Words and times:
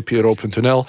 vpro.nl. 0.00 0.84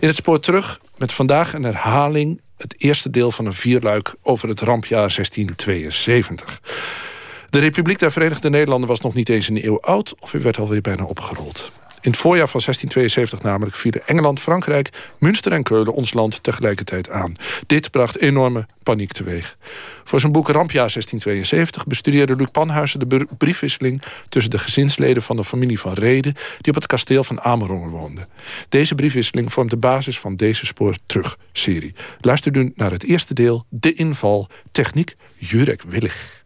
In 0.00 0.08
het 0.08 0.16
spoor 0.16 0.40
terug 0.40 0.80
met 0.96 1.12
vandaag 1.12 1.52
een 1.52 1.64
herhaling... 1.64 2.40
het 2.56 2.74
eerste 2.78 3.10
deel 3.10 3.30
van 3.30 3.46
een 3.46 3.52
vierluik 3.52 4.14
over 4.22 4.48
het 4.48 4.60
rampjaar 4.60 5.14
1672. 5.14 6.60
De 7.50 7.58
Republiek 7.58 7.98
der 7.98 8.12
Verenigde 8.12 8.50
Nederlanden 8.50 8.88
was 8.88 9.00
nog 9.00 9.14
niet 9.14 9.28
eens 9.28 9.48
een 9.48 9.64
eeuw 9.64 9.80
oud... 9.80 10.14
of 10.18 10.34
u 10.34 10.40
werd 10.40 10.58
alweer 10.58 10.80
bijna 10.80 11.04
opgerold. 11.04 11.70
In 12.00 12.10
het 12.10 12.20
voorjaar 12.20 12.48
van 12.48 12.60
1672 12.64 13.42
namelijk 13.42 13.76
vielen 13.76 14.06
Engeland, 14.06 14.40
Frankrijk, 14.40 14.90
Münster 15.18 15.52
en 15.52 15.62
Keulen 15.62 15.92
ons 15.92 16.12
land 16.12 16.42
tegelijkertijd 16.42 17.10
aan. 17.10 17.32
Dit 17.66 17.90
bracht 17.90 18.18
enorme 18.18 18.66
paniek 18.82 19.12
teweeg. 19.12 19.56
Voor 20.04 20.20
zijn 20.20 20.32
boek 20.32 20.48
Rampjaar 20.48 20.90
1672 20.90 21.86
bestudeerde 21.86 22.36
Luc 22.36 22.48
Panhuizen 22.52 23.08
de 23.08 23.26
briefwisseling 23.38 24.02
tussen 24.28 24.50
de 24.50 24.58
gezinsleden 24.58 25.22
van 25.22 25.36
de 25.36 25.44
familie 25.44 25.80
van 25.80 25.92
Reden 25.92 26.34
die 26.60 26.72
op 26.72 26.74
het 26.74 26.86
kasteel 26.86 27.24
van 27.24 27.40
Amerongen 27.40 27.90
woonden. 27.90 28.28
Deze 28.68 28.94
briefwisseling 28.94 29.52
vormt 29.52 29.70
de 29.70 29.76
basis 29.76 30.18
van 30.18 30.36
deze 30.36 30.66
Spoor 30.66 30.96
Terug-serie. 31.06 31.94
Luister 32.20 32.52
nu 32.52 32.72
naar 32.74 32.90
het 32.90 33.04
eerste 33.04 33.34
deel, 33.34 33.64
De 33.68 33.94
Inval, 33.94 34.48
Techniek 34.72 35.16
Jurek 35.36 35.82
Willig. 35.82 36.42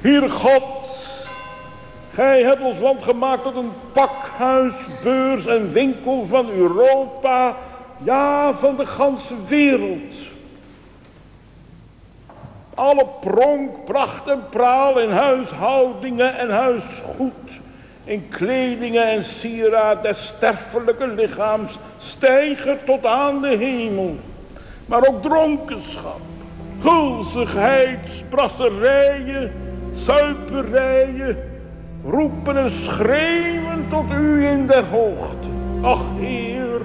Heer 0.00 0.30
God, 0.30 0.76
Gij 2.16 2.42
hebt 2.42 2.60
ons 2.60 2.78
land 2.78 3.02
gemaakt 3.02 3.42
tot 3.42 3.56
een 3.56 3.72
pakhuis, 3.92 4.74
beurs 5.02 5.46
en 5.46 5.72
winkel 5.72 6.26
van 6.26 6.50
Europa, 6.50 7.56
ja, 8.04 8.54
van 8.54 8.76
de 8.76 8.86
ganse 8.86 9.34
wereld. 9.48 10.14
Alle 12.74 13.06
pronk, 13.20 13.84
pracht 13.84 14.28
en 14.28 14.48
praal 14.50 14.98
in 14.98 15.08
huishoudingen 15.08 16.38
en 16.38 16.50
huisgoed, 16.50 17.60
in 18.04 18.28
kledingen 18.28 19.06
en 19.06 19.24
sieraad 19.24 20.02
des 20.02 20.26
sterfelijke 20.26 21.06
lichaams 21.06 21.78
stijgen 21.98 22.78
tot 22.84 23.06
aan 23.06 23.40
de 23.40 23.56
hemel. 23.56 24.16
Maar 24.86 25.08
ook 25.08 25.22
dronkenschap, 25.22 26.20
gulzigheid, 26.80 28.24
brasserijen, 28.28 29.65
zuiperijen, 29.96 31.38
roepen 32.04 32.56
en 32.56 32.70
schreeuwen 32.70 33.88
tot 33.88 34.04
u 34.12 34.46
in 34.46 34.66
der 34.66 34.84
hoogte. 34.84 35.48
Ach 35.82 36.04
Heer, 36.16 36.80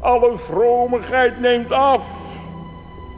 alle 0.00 0.36
vromigheid 0.36 1.40
neemt 1.40 1.72
af 1.72 2.06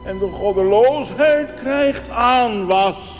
en 0.05 0.17
de 0.17 0.25
goddeloosheid 0.25 1.53
krijgt 1.61 2.09
aanwas. 2.09 3.15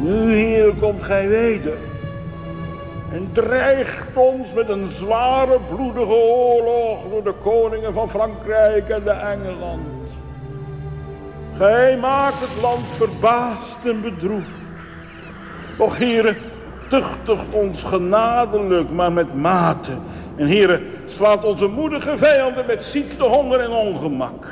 Nu, 0.00 0.32
Heer, 0.32 0.72
komt 0.80 1.02
gij 1.02 1.28
weder 1.28 1.76
en 3.12 3.28
dreigt 3.32 4.06
ons 4.14 4.52
met 4.52 4.68
een 4.68 4.88
zware 4.88 5.58
bloedige 5.74 6.14
oorlog 6.14 6.98
door 7.10 7.24
de 7.24 7.32
koningen 7.32 7.92
van 7.92 8.10
Frankrijk 8.10 8.88
en 8.88 9.04
de 9.04 9.10
Engeland. 9.10 9.93
Gij 11.56 11.96
maakt 11.96 12.40
het 12.40 12.62
land 12.62 12.90
verbaasd 12.90 13.86
en 13.86 14.00
bedroefd. 14.00 14.70
Och, 15.78 15.96
heren, 15.96 16.36
tuchtigt 16.88 17.50
ons 17.50 17.82
genadelijk, 17.82 18.90
maar 18.90 19.12
met 19.12 19.34
mate. 19.34 19.96
En 20.36 20.46
heren, 20.46 20.82
slaat 21.04 21.44
onze 21.44 21.66
moedige 21.66 22.16
vijanden 22.16 22.66
met 22.66 22.84
ziekte, 22.84 23.24
honger 23.24 23.60
en 23.60 23.70
ongemak. 23.70 24.46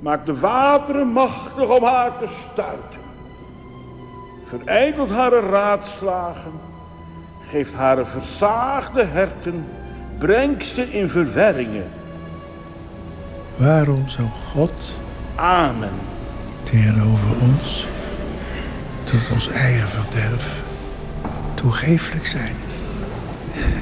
Maak 0.00 0.26
de 0.26 0.38
wateren 0.38 1.06
machtig 1.06 1.76
om 1.78 1.84
haar 1.84 2.18
te 2.18 2.26
stuiten. 2.26 3.00
Verijdelt 4.44 5.10
haar 5.10 5.32
raadslagen. 5.32 6.52
Geeft 7.40 7.74
haar 7.74 8.06
versaagde 8.06 9.04
herten. 9.04 9.66
Brengt 10.18 10.66
ze 10.66 10.92
in 10.92 11.08
verwerringen. 11.08 11.90
Waarom 13.56 14.08
zou 14.08 14.28
God 14.28 14.98
Amen. 15.40 16.09
Tegenover 16.62 17.40
ons, 17.40 17.86
tot 19.04 19.30
ons 19.32 19.48
eigen 19.48 19.88
verderf, 19.88 20.62
toegeeflijk 21.54 22.26
zijn. 22.26 22.54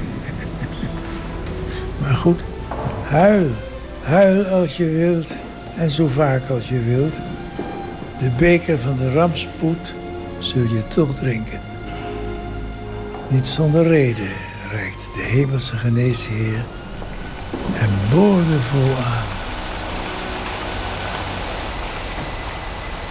maar 2.01 2.15
goed, 2.15 2.41
huil. 3.03 3.47
Huil 4.03 4.45
als 4.45 4.77
je 4.77 4.85
wilt 4.85 5.35
en 5.77 5.89
zo 5.89 6.07
vaak 6.07 6.49
als 6.49 6.69
je 6.69 6.79
wilt. 6.79 7.15
De 8.19 8.29
beker 8.37 8.77
van 8.77 8.97
de 8.97 9.13
rampspoed 9.13 9.95
zul 10.39 10.61
je 10.61 10.87
toch 10.87 11.15
drinken. 11.15 11.59
Niet 13.27 13.47
zonder 13.47 13.87
reden 13.87 14.29
reikt 14.71 15.09
de 15.13 15.21
hemelse 15.21 15.75
geneesheer 15.75 16.65
hem 17.73 17.89
boordevol 18.11 18.95
aan. 19.05 19.38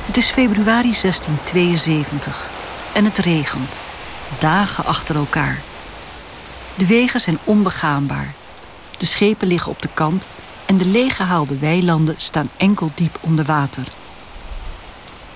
Het 0.08 0.16
is 0.16 0.30
februari 0.30 0.92
1672 1.00 2.50
en 2.94 3.04
het 3.04 3.19
regent, 3.19 3.78
dagen 4.41 4.84
achter 4.84 5.16
elkaar. 5.16 5.62
De 6.76 6.86
wegen 6.86 7.20
zijn 7.20 7.38
onbegaanbaar. 7.44 8.34
De 8.98 9.06
schepen 9.06 9.48
liggen 9.48 9.70
op 9.70 9.82
de 9.82 9.88
kant 9.94 10.26
en 10.66 10.76
de 10.76 10.84
leeggehaalde 10.84 11.58
weilanden 11.58 12.14
staan 12.18 12.50
enkel 12.56 12.91
diep 12.94 13.18
onder 13.20 13.44
water. 13.44 13.84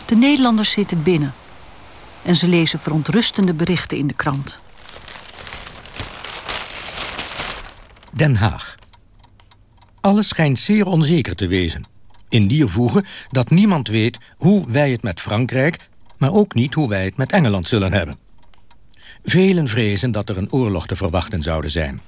De 0.06 0.16
Nederlanders 0.16 0.70
zitten 0.70 1.02
binnen 1.02 1.34
en 2.22 2.36
ze 2.36 2.48
lezen 2.48 2.78
verontrustende 2.78 3.54
berichten 3.54 3.98
in 3.98 4.06
de 4.06 4.14
krant. 4.14 4.58
Den 8.12 8.36
Haag. 8.36 8.74
Alles 10.00 10.28
schijnt 10.28 10.58
zeer 10.58 10.86
onzeker 10.86 11.36
te 11.36 11.46
wezen. 11.46 11.91
In 12.32 12.46
die 12.46 12.66
voegen 12.66 13.04
dat 13.28 13.50
niemand 13.50 13.88
weet 13.88 14.18
hoe 14.36 14.64
wij 14.70 14.90
het 14.90 15.02
met 15.02 15.20
Frankrijk... 15.20 15.88
maar 16.18 16.32
ook 16.32 16.54
niet 16.54 16.74
hoe 16.74 16.88
wij 16.88 17.04
het 17.04 17.16
met 17.16 17.32
Engeland 17.32 17.68
zullen 17.68 17.92
hebben. 17.92 18.16
Velen 19.24 19.68
vrezen 19.68 20.10
dat 20.10 20.28
er 20.28 20.38
een 20.38 20.52
oorlog 20.52 20.86
te 20.86 20.96
verwachten 20.96 21.42
zouden 21.42 21.70
zijn. 21.70 22.00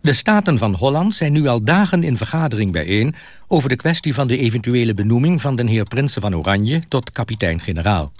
De 0.00 0.12
Staten 0.12 0.58
van 0.58 0.74
Holland 0.74 1.14
zijn 1.14 1.32
nu 1.32 1.46
al 1.46 1.62
dagen 1.62 2.02
in 2.02 2.16
vergadering 2.16 2.72
bijeen... 2.72 3.14
over 3.48 3.68
de 3.68 3.76
kwestie 3.76 4.14
van 4.14 4.26
de 4.26 4.38
eventuele 4.38 4.94
benoeming 4.94 5.40
van 5.40 5.56
de 5.56 5.68
heer 5.68 5.84
Prinsen 5.84 6.22
van 6.22 6.36
Oranje... 6.36 6.82
tot 6.88 7.12
kapitein-generaal. 7.12 8.12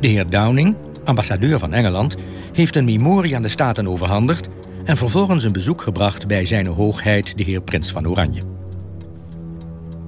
De 0.00 0.08
heer 0.08 0.30
Downing, 0.30 0.76
ambassadeur 1.04 1.58
van 1.58 1.72
Engeland... 1.72 2.16
heeft 2.52 2.76
een 2.76 2.84
memorie 2.84 3.36
aan 3.36 3.42
de 3.42 3.48
Staten 3.48 3.88
overhandigd 3.88 4.48
en 4.86 4.96
vervolgens 4.96 5.44
een 5.44 5.52
bezoek 5.52 5.82
gebracht 5.82 6.26
bij 6.26 6.44
zijn 6.44 6.66
hoogheid 6.66 7.36
de 7.38 7.42
heer 7.42 7.60
Prins 7.60 7.90
van 7.92 8.08
Oranje. 8.08 8.42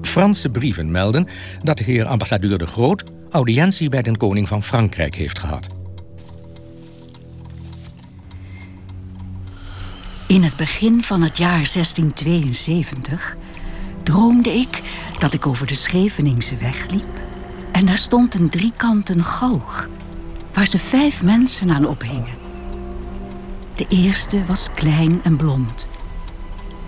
Franse 0.02 0.48
brieven 0.48 0.90
melden 0.90 1.26
dat 1.58 1.78
de 1.78 1.84
heer 1.84 2.06
ambassadeur 2.06 2.58
de 2.58 2.66
Groot 2.66 3.02
audiëntie 3.30 3.88
bij 3.88 4.02
de 4.02 4.16
koning 4.16 4.48
van 4.48 4.62
Frankrijk 4.62 5.14
heeft 5.14 5.38
gehad. 5.38 5.66
In 10.26 10.42
het 10.42 10.56
begin 10.56 11.02
van 11.02 11.22
het 11.22 11.38
jaar 11.38 11.70
1672 11.72 13.36
droomde 14.02 14.50
ik 14.50 14.82
dat 15.18 15.34
ik 15.34 15.46
over 15.46 15.66
de 15.66 15.74
Scheveningse 15.74 16.56
weg 16.56 16.90
liep 16.90 17.06
en 17.72 17.86
daar 17.86 17.98
stond 17.98 18.34
een 18.34 18.50
driekanten 18.50 19.24
galg 19.24 19.88
waar 20.52 20.66
ze 20.66 20.78
vijf 20.78 21.22
mensen 21.22 21.70
aan 21.70 21.86
ophingen. 21.86 22.37
De 23.78 23.86
eerste 23.88 24.44
was 24.46 24.68
klein 24.74 25.20
en 25.22 25.36
blond. 25.36 25.88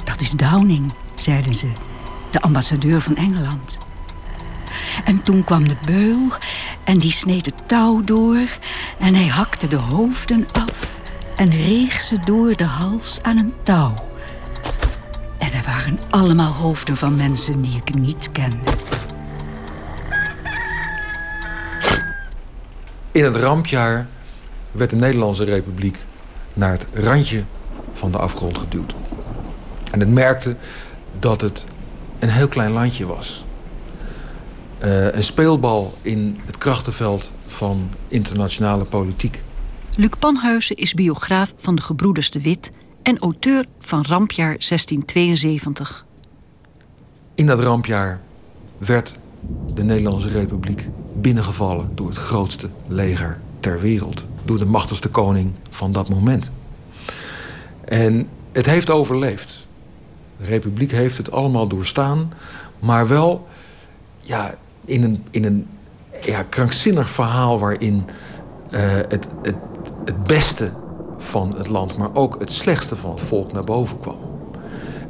Dat 0.04 0.20
is 0.20 0.30
Downing, 0.30 0.92
zeiden 1.14 1.54
ze, 1.54 1.72
de 2.30 2.40
ambassadeur 2.40 3.00
van 3.00 3.16
Engeland. 3.16 3.78
En 5.04 5.22
toen 5.22 5.44
kwam 5.44 5.68
de 5.68 5.76
beul 5.86 6.28
en 6.84 6.98
die 6.98 7.12
sneed 7.12 7.46
het 7.46 7.68
touw 7.68 8.04
door... 8.04 8.48
en 8.98 9.14
hij 9.14 9.26
hakte 9.26 9.68
de 9.68 9.76
hoofden 9.76 10.46
af 10.52 11.00
en 11.36 11.50
reeg 11.50 12.00
ze 12.00 12.18
door 12.24 12.56
de 12.56 12.64
hals 12.64 13.22
aan 13.22 13.38
een 13.38 13.54
touw. 13.62 13.94
En 15.38 15.52
er 15.52 15.62
waren 15.64 15.98
allemaal 16.10 16.52
hoofden 16.52 16.96
van 16.96 17.16
mensen 17.16 17.62
die 17.62 17.76
ik 17.76 17.94
niet 17.94 18.32
kende. 18.32 18.70
In 23.12 23.24
het 23.24 23.36
rampjaar 23.36 24.06
werd 24.72 24.90
de 24.90 24.96
Nederlandse 24.96 25.44
Republiek 25.44 25.98
naar 26.60 26.72
het 26.72 26.86
randje 26.92 27.44
van 27.92 28.10
de 28.10 28.18
afgrond 28.18 28.58
geduwd. 28.58 28.94
En 29.92 30.00
het 30.00 30.08
merkte 30.08 30.56
dat 31.18 31.40
het 31.40 31.64
een 32.18 32.28
heel 32.28 32.48
klein 32.48 32.70
landje 32.70 33.06
was. 33.06 33.44
Uh, 34.84 35.12
een 35.12 35.22
speelbal 35.22 35.94
in 36.02 36.38
het 36.44 36.58
krachtenveld 36.58 37.30
van 37.46 37.88
internationale 38.08 38.84
politiek. 38.84 39.42
Luc 39.94 40.10
Panhuizen 40.18 40.76
is 40.76 40.94
biograaf 40.94 41.52
van 41.56 41.74
de 41.74 41.82
gebroeders 41.82 42.30
de 42.30 42.40
Wit 42.40 42.70
en 43.02 43.18
auteur 43.18 43.64
van 43.78 44.04
Rampjaar 44.08 44.56
1672. 44.58 46.04
In 47.34 47.46
dat 47.46 47.60
rampjaar 47.60 48.20
werd 48.78 49.18
de 49.74 49.82
Nederlandse 49.82 50.28
Republiek 50.28 50.88
binnengevallen 51.14 51.90
door 51.94 52.08
het 52.08 52.16
grootste 52.16 52.68
leger 52.86 53.40
ter 53.60 53.80
wereld. 53.80 54.24
Door 54.44 54.58
de 54.58 54.64
machtigste 54.64 55.08
koning 55.08 55.52
van 55.70 55.92
dat 55.92 56.08
moment. 56.08 56.50
En 57.84 58.28
het 58.52 58.66
heeft 58.66 58.90
overleefd. 58.90 59.66
De 60.36 60.44
Republiek 60.44 60.90
heeft 60.90 61.16
het 61.16 61.30
allemaal 61.30 61.66
doorstaan, 61.66 62.32
maar 62.78 63.06
wel 63.06 63.48
ja, 64.20 64.54
in 64.84 65.02
een, 65.02 65.24
in 65.30 65.44
een 65.44 65.66
ja, 66.20 66.42
krankzinnig 66.42 67.10
verhaal 67.10 67.58
waarin 67.58 68.04
uh, 68.70 68.80
het, 69.08 69.28
het, 69.42 69.56
het 70.04 70.24
beste 70.24 70.72
van 71.18 71.54
het 71.56 71.68
land, 71.68 71.96
maar 71.98 72.14
ook 72.14 72.40
het 72.40 72.52
slechtste 72.52 72.96
van 72.96 73.10
het 73.10 73.22
volk 73.22 73.52
naar 73.52 73.64
boven 73.64 74.00
kwam. 74.00 74.18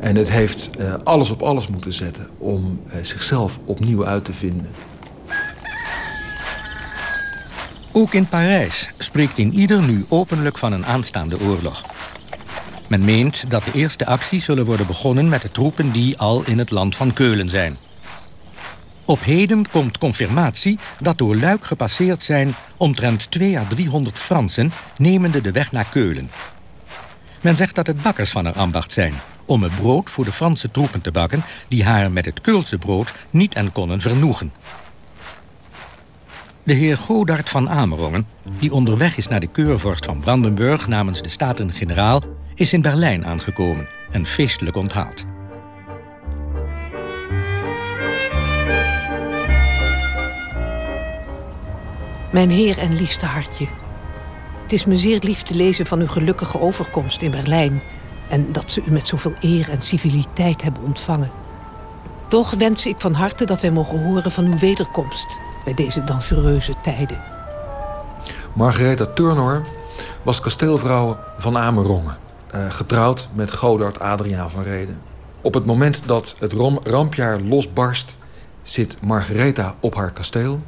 En 0.00 0.17
het 0.17 0.31
heeft 0.31 0.70
uh, 0.79 0.94
alles 1.05 1.31
op 1.31 1.43
alles 1.43 1.69
moeten 1.69 1.93
zetten 1.93 2.29
om 2.38 2.81
uh, 2.87 2.93
zichzelf 3.02 3.58
opnieuw 3.64 4.06
uit 4.06 4.25
te 4.25 4.32
vinden. 4.32 4.70
Ook 7.93 8.15
in 8.15 8.27
Parijs 8.27 8.91
spreekt 8.99 9.39
in 9.39 9.53
ieder 9.55 9.83
nu 9.83 10.05
openlijk 10.09 10.59
van 10.59 10.73
een 10.73 10.87
aanstaande 10.87 11.41
oorlog. 11.41 11.85
Men 12.89 13.05
meent 13.05 13.51
dat 13.51 13.65
de 13.65 13.73
eerste 13.73 14.07
acties 14.07 14.45
zullen 14.45 14.65
worden 14.65 14.87
begonnen 14.87 15.29
met 15.29 15.43
de 15.43 15.51
troepen 15.51 15.93
die 15.93 16.19
al 16.19 16.43
in 16.45 16.59
het 16.59 16.71
land 16.71 16.97
van 16.97 17.13
Keulen 17.13 17.49
zijn. 17.49 17.77
Op 19.05 19.25
heden 19.25 19.71
komt 19.71 19.99
confirmatie 19.99 20.79
dat 21.01 21.19
door 21.19 21.37
Luik 21.37 21.65
gepasseerd 21.65 22.23
zijn 22.23 22.55
omtrent 22.77 23.31
2 23.31 23.59
à 23.59 23.65
300 23.69 24.19
Fransen 24.19 24.73
nemende 24.97 25.41
de 25.41 25.53
weg 25.53 25.73
naar 25.73 25.87
Keulen. 25.91 26.31
Men 27.41 27.57
zegt 27.57 27.75
dat 27.75 27.87
het 27.87 28.03
bakkers 28.03 28.31
van 28.31 28.45
haar 28.45 28.55
ambacht 28.55 28.93
zijn 28.93 29.15
om 29.45 29.63
het 29.63 29.77
brood 29.77 30.11
voor 30.11 30.25
de 30.25 30.33
Franse 30.33 30.71
troepen 30.71 31.01
te 31.01 31.11
bakken 31.11 31.43
die 31.69 31.85
haar 31.85 32.11
met 32.11 32.25
het 32.25 32.41
Keulse 32.41 32.79
brood 32.79 33.13
niet 33.31 33.55
en 33.55 33.73
konden 33.73 34.01
vernoegen. 34.01 34.53
De 36.62 36.73
heer 36.73 36.97
Godard 36.97 37.51
van 37.51 37.71
Amerongen, 37.71 38.27
die 38.59 38.73
onderweg 38.73 39.17
is 39.17 39.29
naar 39.29 39.41
de 39.41 39.47
keurvorst 39.47 40.05
van 40.05 40.21
Brandenburg 40.21 40.89
namens 40.89 41.23
de 41.23 41.29
Staten-Generaal, 41.29 42.23
is 42.55 42.73
in 42.73 42.83
Berlijn 42.83 43.27
aangekomen 43.27 43.89
en 44.11 44.27
feestelijk 44.27 44.77
onthaald. 44.77 45.27
Mijn 52.33 52.51
heer 52.51 52.79
en 52.79 52.95
liefste 52.95 53.27
hartje. 53.27 53.67
Het 54.62 54.73
is 54.73 54.85
me 54.85 54.97
zeer 54.97 55.19
lief 55.23 55.43
te 55.43 55.55
lezen 55.55 55.87
van 55.87 56.01
uw 56.01 56.09
gelukkige 56.09 56.61
overkomst 56.61 57.23
in 57.23 57.31
Berlijn 57.31 57.81
en 58.29 58.53
dat 58.53 58.73
ze 58.73 58.83
u 58.87 58.91
met 58.91 59.09
zoveel 59.09 59.35
eer 59.41 59.71
en 59.71 59.83
civiliteit 59.83 60.62
hebben 60.62 60.83
ontvangen. 60.83 61.31
Toch 62.29 62.51
wens 62.51 62.87
ik 62.87 62.97
van 62.99 63.12
harte 63.12 63.45
dat 63.45 63.61
wij 63.61 63.71
mogen 63.71 64.03
horen 64.03 64.31
van 64.31 64.45
uw 64.45 64.59
wederkomst 64.59 65.41
bij 65.65 65.75
deze 65.75 66.05
dangereuze 66.05 66.75
tijden. 66.83 67.21
Margaretha 68.53 69.07
Turnor 69.07 69.62
was 70.23 70.41
kasteelvrouw 70.41 71.19
van 71.37 71.59
Amerongen, 71.59 72.17
eh, 72.51 72.71
getrouwd 72.71 73.29
met 73.33 73.57
Godard 73.57 73.99
Adriaan 73.99 74.51
van 74.51 74.62
Reden. 74.62 75.01
Op 75.41 75.55
het 75.55 75.65
moment 75.65 76.03
dat 76.07 76.35
het 76.39 76.53
rampjaar 76.85 77.41
losbarst, 77.41 78.17
zit 78.62 78.97
Margaretha 79.01 79.75
op 79.81 79.95
haar 79.95 80.12
kasteel 80.12 80.61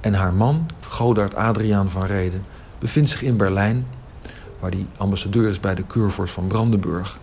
en 0.00 0.14
haar 0.14 0.34
man, 0.34 0.66
Godard 0.88 1.34
Adriaan 1.34 1.90
van 1.90 2.04
Reden, 2.04 2.44
bevindt 2.78 3.08
zich 3.08 3.22
in 3.22 3.36
Berlijn, 3.36 3.86
waar 4.58 4.70
hij 4.70 4.86
ambassadeur 4.96 5.48
is 5.48 5.60
bij 5.60 5.74
de 5.74 5.84
keurvorst 5.86 6.34
van 6.34 6.46
Brandenburg. 6.46 7.18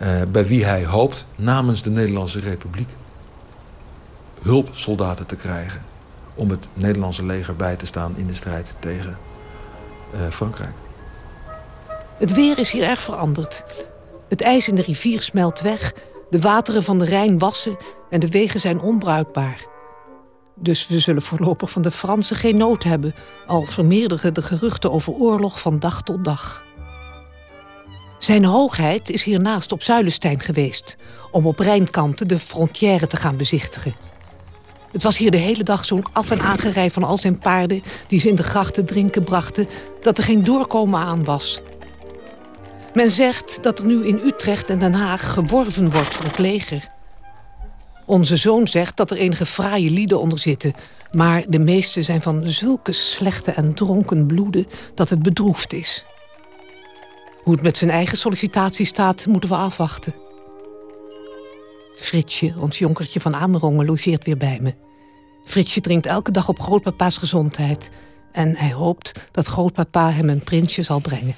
Uh, 0.00 0.22
bij 0.32 0.46
wie 0.46 0.64
hij 0.64 0.86
hoopt 0.86 1.26
namens 1.36 1.82
de 1.82 1.90
Nederlandse 1.90 2.40
Republiek 2.40 2.88
hulpsoldaten 4.42 5.26
te 5.26 5.36
krijgen 5.36 5.82
om 6.36 6.50
het 6.50 6.66
Nederlandse 6.74 7.24
leger 7.24 7.56
bij 7.56 7.76
te 7.76 7.86
staan 7.86 8.14
in 8.16 8.26
de 8.26 8.34
strijd 8.34 8.74
tegen 8.78 9.18
uh, 10.14 10.20
Frankrijk. 10.30 10.74
Het 12.18 12.32
weer 12.32 12.58
is 12.58 12.70
hier 12.70 12.88
erg 12.88 13.02
veranderd. 13.02 13.64
Het 14.28 14.40
ijs 14.40 14.68
in 14.68 14.74
de 14.74 14.82
rivier 14.82 15.22
smelt 15.22 15.60
weg, 15.60 15.92
de 16.30 16.40
wateren 16.40 16.82
van 16.82 16.98
de 16.98 17.04
Rijn 17.04 17.38
wassen 17.38 17.76
en 18.10 18.20
de 18.20 18.28
wegen 18.28 18.60
zijn 18.60 18.80
onbruikbaar. 18.80 19.66
Dus 20.54 20.86
we 20.86 21.00
zullen 21.00 21.22
voorlopig 21.22 21.70
van 21.70 21.82
de 21.82 21.90
Fransen 21.90 22.36
geen 22.36 22.56
nood 22.56 22.82
hebben, 22.82 23.14
al 23.46 23.62
vermeerderen 23.62 24.34
de 24.34 24.42
geruchten 24.42 24.92
over 24.92 25.12
oorlog 25.12 25.60
van 25.60 25.78
dag 25.78 26.02
tot 26.02 26.24
dag. 26.24 26.64
Zijn 28.18 28.44
hoogheid 28.44 29.10
is 29.10 29.24
hiernaast 29.24 29.72
op 29.72 29.82
Zuilenstein 29.82 30.40
geweest 30.40 30.96
om 31.30 31.46
op 31.46 31.58
Rijnkanten 31.58 32.28
de 32.28 32.38
frontière 32.38 33.06
te 33.06 33.16
gaan 33.16 33.36
bezichtigen. 33.36 34.05
Het 34.92 35.02
was 35.02 35.16
hier 35.16 35.30
de 35.30 35.36
hele 35.36 35.62
dag 35.62 35.84
zo'n 35.84 36.04
af- 36.12 36.30
en 36.30 36.40
aangerij 36.40 36.90
van 36.90 37.04
al 37.04 37.18
zijn 37.18 37.38
paarden 37.38 37.82
die 38.06 38.20
ze 38.20 38.28
in 38.28 38.34
de 38.34 38.42
grachten 38.42 38.86
drinken 38.86 39.24
brachten, 39.24 39.68
dat 40.00 40.18
er 40.18 40.24
geen 40.24 40.44
doorkomen 40.44 41.00
aan 41.00 41.24
was. 41.24 41.60
Men 42.94 43.10
zegt 43.10 43.62
dat 43.62 43.78
er 43.78 43.86
nu 43.86 44.06
in 44.06 44.20
Utrecht 44.24 44.70
en 44.70 44.78
Den 44.78 44.94
Haag 44.94 45.32
geworven 45.32 45.90
wordt 45.90 46.14
voor 46.14 46.24
het 46.24 46.38
leger. 46.38 46.88
Onze 48.06 48.36
zoon 48.36 48.68
zegt 48.68 48.96
dat 48.96 49.10
er 49.10 49.16
enige 49.16 49.46
fraaie 49.46 49.90
lieden 49.90 50.20
onder 50.20 50.38
zitten, 50.38 50.74
maar 51.12 51.44
de 51.48 51.58
meeste 51.58 52.02
zijn 52.02 52.22
van 52.22 52.46
zulke 52.46 52.92
slechte 52.92 53.50
en 53.50 53.74
dronken 53.74 54.26
bloeden 54.26 54.66
dat 54.94 55.10
het 55.10 55.22
bedroefd 55.22 55.72
is. 55.72 56.04
Hoe 57.42 57.54
het 57.54 57.62
met 57.62 57.78
zijn 57.78 57.90
eigen 57.90 58.18
sollicitatie 58.18 58.86
staat, 58.86 59.26
moeten 59.26 59.48
we 59.48 59.56
afwachten. 59.56 60.25
Fritsje, 61.96 62.54
ons 62.58 62.78
jonkertje 62.78 63.20
van 63.20 63.34
Amerongen, 63.34 63.86
logeert 63.86 64.24
weer 64.24 64.36
bij 64.36 64.58
me. 64.60 64.74
Fritsje 65.44 65.80
drinkt 65.80 66.06
elke 66.06 66.30
dag 66.30 66.48
op 66.48 66.60
grootpapa's 66.60 67.18
gezondheid. 67.18 67.90
En 68.32 68.56
hij 68.56 68.72
hoopt 68.72 69.12
dat 69.30 69.46
grootpapa 69.46 70.10
hem 70.10 70.28
een 70.28 70.44
prinsje 70.44 70.82
zal 70.82 71.00
brengen. 71.00 71.36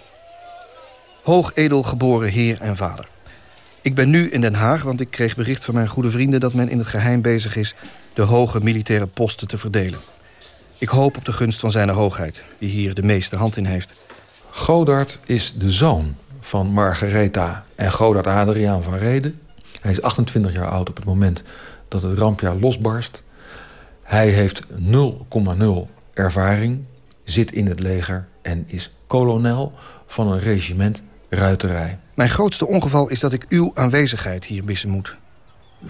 Hoogedel 1.23 1.83
geboren 1.83 2.31
heer 2.31 2.61
en 2.61 2.77
vader. 2.77 3.09
Ik 3.83 3.95
ben 3.95 4.11
nu 4.11 4.31
in 4.31 4.41
Den 4.41 4.55
Haag, 4.55 4.83
want 4.83 5.01
ik 5.01 5.11
kreeg 5.11 5.37
bericht 5.37 5.65
van 5.65 5.75
mijn 5.75 5.89
goede 5.89 6.11
vrienden... 6.11 6.41
dat 6.41 6.53
men 6.53 6.69
in 6.69 6.79
het 6.79 6.87
geheim 6.87 7.23
bezig 7.23 7.57
is 7.57 7.75
de 8.15 8.23
hoge 8.23 8.61
militaire 8.63 9.07
posten 9.07 9.49
te 9.49 9.59
verdelen. 9.59 10.01
Ik 10.79 10.89
hoop 10.89 11.17
op 11.17 11.25
de 11.25 11.33
gunst 11.33 11.61
van 11.61 11.71
zijn 11.71 11.89
hoogheid, 11.89 12.45
die 12.59 12.71
hier 12.71 12.95
de 12.95 13.03
meeste 13.03 13.37
hand 13.37 13.57
in 13.57 13.65
heeft. 13.65 13.93
Godard 14.51 15.19
is 15.25 15.55
de 15.55 15.71
zoon 15.71 16.17
van 16.41 16.67
Margaretha 16.67 17.65
en 17.75 17.93
Godard 17.93 18.27
Adriaan 18.27 18.83
van 18.83 18.95
Reden. 18.95 19.41
Hij 19.81 19.91
is 19.91 20.03
28 20.03 20.53
jaar 20.53 20.69
oud 20.69 20.89
op 20.89 20.97
het 20.97 21.05
moment 21.05 21.43
dat 21.89 22.03
het 22.03 22.19
rampjaar 22.19 22.57
losbarst. 22.57 23.23
Hij 24.03 24.29
heeft 24.29 24.67
0,0 24.67 25.67
ervaring, 26.13 26.85
zit 27.25 27.53
in 27.53 27.67
het 27.67 27.81
leger 27.81 28.29
en 28.43 28.65
is 28.67 28.95
kolonel 29.07 29.73
van 30.07 30.33
een 30.33 30.41
regiment 30.41 31.03
ruiterij. 31.29 31.99
Mijn 32.15 32.31
grootste 32.31 32.67
ongeval 32.67 33.09
is 33.09 33.21
dat 33.21 33.33
ik 33.33 33.47
uw 33.49 33.71
aanwezigheid 33.75 34.45
hier 34.45 34.65
missen 34.65 34.89
moet. 34.89 35.17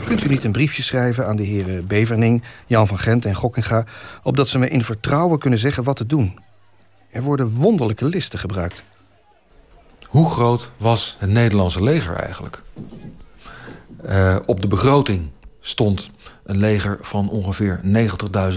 Kunt 0.05 0.25
u 0.25 0.29
niet 0.29 0.45
een 0.45 0.53
briefje 0.53 0.83
schrijven 0.83 1.27
aan 1.27 1.37
de 1.37 1.43
heren 1.43 1.87
Beverning, 1.87 2.43
Jan 2.67 2.87
van 2.87 2.99
Gent 2.99 3.25
en 3.25 3.35
Gokkinga... 3.35 3.85
opdat 4.23 4.49
ze 4.49 4.59
me 4.59 4.69
in 4.69 4.85
vertrouwen 4.85 5.39
kunnen 5.39 5.59
zeggen 5.59 5.85
wat 5.85 5.97
te 5.97 6.07
doen? 6.07 6.39
Er 7.11 7.23
worden 7.23 7.51
wonderlijke 7.51 8.05
listen 8.05 8.39
gebruikt. 8.39 8.83
Hoe 10.09 10.31
groot 10.31 10.71
was 10.77 11.17
het 11.19 11.31
Nederlandse 11.31 11.83
leger 11.83 12.15
eigenlijk? 12.15 12.63
Uh, 14.05 14.37
op 14.47 14.61
de 14.61 14.67
begroting 14.67 15.31
stond 15.61 16.11
een 16.45 16.59
leger 16.59 16.99
van 17.01 17.31
ongeveer 17.31 17.81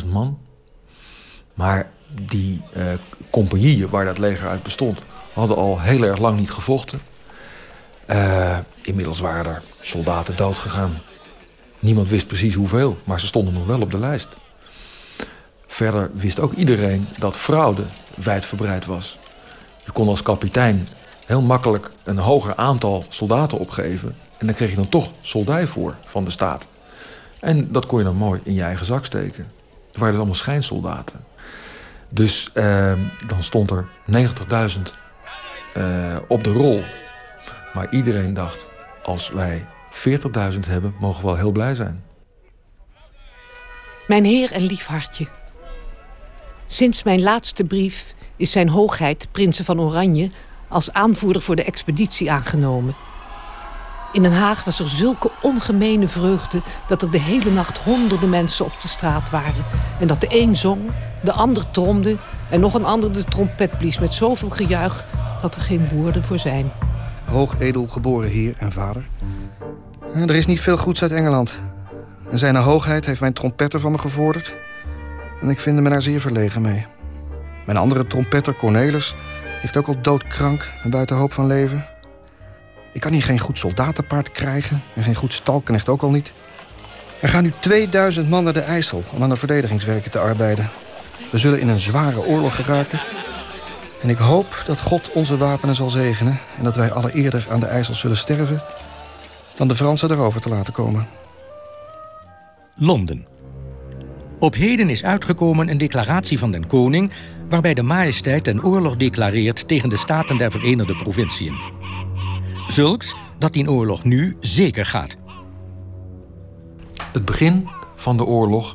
90.000 0.01 0.07
man. 0.07 0.39
Maar 1.53 1.91
die 2.21 2.61
uh, 2.77 2.83
compagnieën 3.29 3.89
waar 3.89 4.05
dat 4.05 4.17
leger 4.17 4.47
uit 4.47 4.63
bestond... 4.63 4.99
hadden 5.33 5.57
al 5.57 5.79
heel 5.79 6.03
erg 6.03 6.19
lang 6.19 6.37
niet 6.39 6.51
gevochten. 6.51 7.01
Uh, 8.09 8.57
inmiddels 8.81 9.19
waren 9.19 9.45
er 9.45 9.63
soldaten 9.79 10.35
doodgegaan. 10.35 11.01
Niemand 11.79 12.09
wist 12.09 12.27
precies 12.27 12.55
hoeveel, 12.55 12.97
maar 13.03 13.19
ze 13.19 13.27
stonden 13.27 13.53
nog 13.53 13.65
wel 13.65 13.81
op 13.81 13.91
de 13.91 13.99
lijst. 13.99 14.29
Verder 15.67 16.11
wist 16.13 16.39
ook 16.39 16.53
iedereen 16.53 17.07
dat 17.19 17.37
fraude 17.37 17.85
wijdverbreid 18.15 18.85
was. 18.85 19.19
Je 19.85 19.91
kon 19.91 20.07
als 20.07 20.21
kapitein 20.21 20.87
heel 21.25 21.41
makkelijk 21.41 21.91
een 22.03 22.17
hoger 22.17 22.55
aantal 22.55 23.05
soldaten 23.09 23.57
opgeven... 23.57 24.15
en 24.41 24.47
dan 24.47 24.55
kreeg 24.55 24.69
je 24.69 24.75
dan 24.75 24.89
toch 24.89 25.11
soldij 25.21 25.67
voor 25.67 25.97
van 26.05 26.23
de 26.25 26.31
staat. 26.31 26.67
En 27.39 27.71
dat 27.71 27.85
kon 27.85 27.97
je 27.97 28.03
dan 28.03 28.15
mooi 28.15 28.41
in 28.43 28.53
je 28.53 28.63
eigen 28.63 28.85
zak 28.85 29.05
steken. 29.05 29.43
Er 29.43 29.99
waren 29.99 30.07
dus 30.07 30.15
allemaal 30.15 30.35
schijnsoldaten. 30.35 31.23
Dus 32.09 32.49
uh, 32.53 32.93
dan 33.27 33.43
stond 33.43 33.71
er 33.71 33.87
90.000 34.11 34.81
uh, 35.77 36.15
op 36.27 36.43
de 36.43 36.51
rol 36.51 36.83
Maar 37.73 37.93
iedereen 37.93 38.33
dacht, 38.33 38.65
als 39.03 39.29
wij 39.29 39.67
40.000 40.53 40.59
hebben, 40.67 40.95
mogen 40.99 41.21
we 41.21 41.27
wel 41.27 41.37
heel 41.37 41.51
blij 41.51 41.75
zijn. 41.75 42.03
Mijn 44.07 44.25
heer 44.25 44.51
en 44.51 44.63
lief 44.63 44.85
hartje. 44.85 45.27
Sinds 46.65 47.03
mijn 47.03 47.21
laatste 47.21 47.63
brief 47.63 48.13
is 48.35 48.51
zijn 48.51 48.69
hoogheid, 48.69 49.27
prinsen 49.31 49.65
van 49.65 49.81
Oranje, 49.81 50.29
als 50.67 50.91
aanvoerder 50.91 51.41
voor 51.41 51.55
de 51.55 51.63
expeditie 51.63 52.31
aangenomen. 52.31 52.95
In 54.13 54.21
Den 54.21 54.33
Haag 54.33 54.63
was 54.63 54.79
er 54.79 54.89
zulke 54.89 55.31
ongemene 55.41 56.07
vreugde 56.07 56.61
dat 56.87 57.01
er 57.01 57.11
de 57.11 57.19
hele 57.19 57.51
nacht 57.51 57.77
honderden 57.77 58.29
mensen 58.29 58.65
op 58.65 58.73
de 58.81 58.87
straat 58.87 59.29
waren. 59.29 59.65
En 59.99 60.07
dat 60.07 60.21
de 60.21 60.27
een 60.29 60.57
zong, 60.57 60.91
de 61.23 61.31
ander 61.31 61.71
tromde 61.71 62.17
en 62.49 62.59
nog 62.59 62.73
een 62.73 62.85
ander 62.85 63.11
de 63.11 63.23
trompet 63.23 63.77
blies 63.77 63.99
met 63.99 64.13
zoveel 64.13 64.49
gejuich 64.49 65.03
dat 65.41 65.55
er 65.55 65.61
geen 65.61 65.89
woorden 65.89 66.23
voor 66.23 66.39
zijn. 66.39 66.71
Hoogedel 67.25 67.87
geboren 67.87 68.29
heer 68.29 68.55
en 68.57 68.71
vader. 68.71 69.05
Er 70.13 70.35
is 70.35 70.45
niet 70.45 70.61
veel 70.61 70.77
goeds 70.77 71.01
uit 71.01 71.11
Engeland. 71.11 71.55
En 72.29 72.39
zijn 72.39 72.55
hoogheid 72.55 73.05
heeft 73.05 73.21
mijn 73.21 73.33
trompetter 73.33 73.79
van 73.79 73.91
me 73.91 73.97
gevorderd. 73.97 74.53
En 75.41 75.49
ik 75.49 75.59
vind 75.59 75.79
me 75.79 75.89
daar 75.89 76.01
zeer 76.01 76.21
verlegen 76.21 76.61
mee. 76.61 76.85
Mijn 77.65 77.77
andere 77.77 78.07
trompetter, 78.07 78.55
Cornelis, 78.55 79.15
ligt 79.61 79.77
ook 79.77 79.87
al 79.87 80.01
doodkrank 80.01 80.69
en 80.83 80.89
buiten 80.89 81.15
hoop 81.15 81.33
van 81.33 81.47
leven. 81.47 81.85
Ik 82.91 83.01
kan 83.01 83.11
hier 83.11 83.23
geen 83.23 83.39
goed 83.39 83.59
soldatenpaard 83.59 84.31
krijgen 84.31 84.83
en 84.93 85.03
geen 85.03 85.15
goed 85.15 85.33
stalknecht 85.33 85.89
ook 85.89 86.01
al 86.01 86.09
niet. 86.09 86.31
Er 87.21 87.29
gaan 87.29 87.43
nu 87.43 87.51
2000 87.59 88.29
man 88.29 88.43
naar 88.43 88.53
de 88.53 88.59
IJssel 88.59 89.03
om 89.11 89.23
aan 89.23 89.29
de 89.29 89.37
verdedigingswerken 89.37 90.11
te 90.11 90.19
arbeiden. 90.19 90.69
We 91.31 91.37
zullen 91.37 91.59
in 91.59 91.67
een 91.67 91.79
zware 91.79 92.25
oorlog 92.25 92.55
geraken. 92.55 92.99
En 94.01 94.09
ik 94.09 94.17
hoop 94.17 94.63
dat 94.65 94.81
God 94.81 95.11
onze 95.11 95.37
wapenen 95.37 95.75
zal 95.75 95.89
zegenen... 95.89 96.39
en 96.57 96.63
dat 96.63 96.75
wij 96.75 96.91
alle 96.91 97.13
eerder 97.13 97.47
aan 97.49 97.59
de 97.59 97.65
IJssel 97.65 97.93
zullen 97.93 98.17
sterven... 98.17 98.63
dan 99.55 99.67
de 99.67 99.75
Fransen 99.75 100.11
erover 100.11 100.41
te 100.41 100.49
laten 100.49 100.73
komen. 100.73 101.07
Londen. 102.75 103.25
Op 104.39 104.55
heden 104.55 104.89
is 104.89 105.03
uitgekomen 105.03 105.69
een 105.69 105.77
declaratie 105.77 106.39
van 106.39 106.51
den 106.51 106.67
koning... 106.67 107.11
waarbij 107.49 107.73
de 107.73 107.83
majesteit 107.83 108.47
een 108.47 108.63
oorlog 108.63 108.95
declareert 108.95 109.67
tegen 109.67 109.89
de 109.89 109.97
Staten 109.97 110.37
der 110.37 110.51
Verenigde 110.51 110.95
Provinciën. 110.95 111.80
Zulks 112.71 113.15
dat 113.37 113.53
die 113.53 113.71
oorlog 113.71 114.03
nu 114.03 114.37
zeker 114.39 114.85
gaat. 114.85 115.17
Het 117.11 117.25
begin 117.25 117.69
van 117.95 118.17
de 118.17 118.25
oorlog 118.25 118.73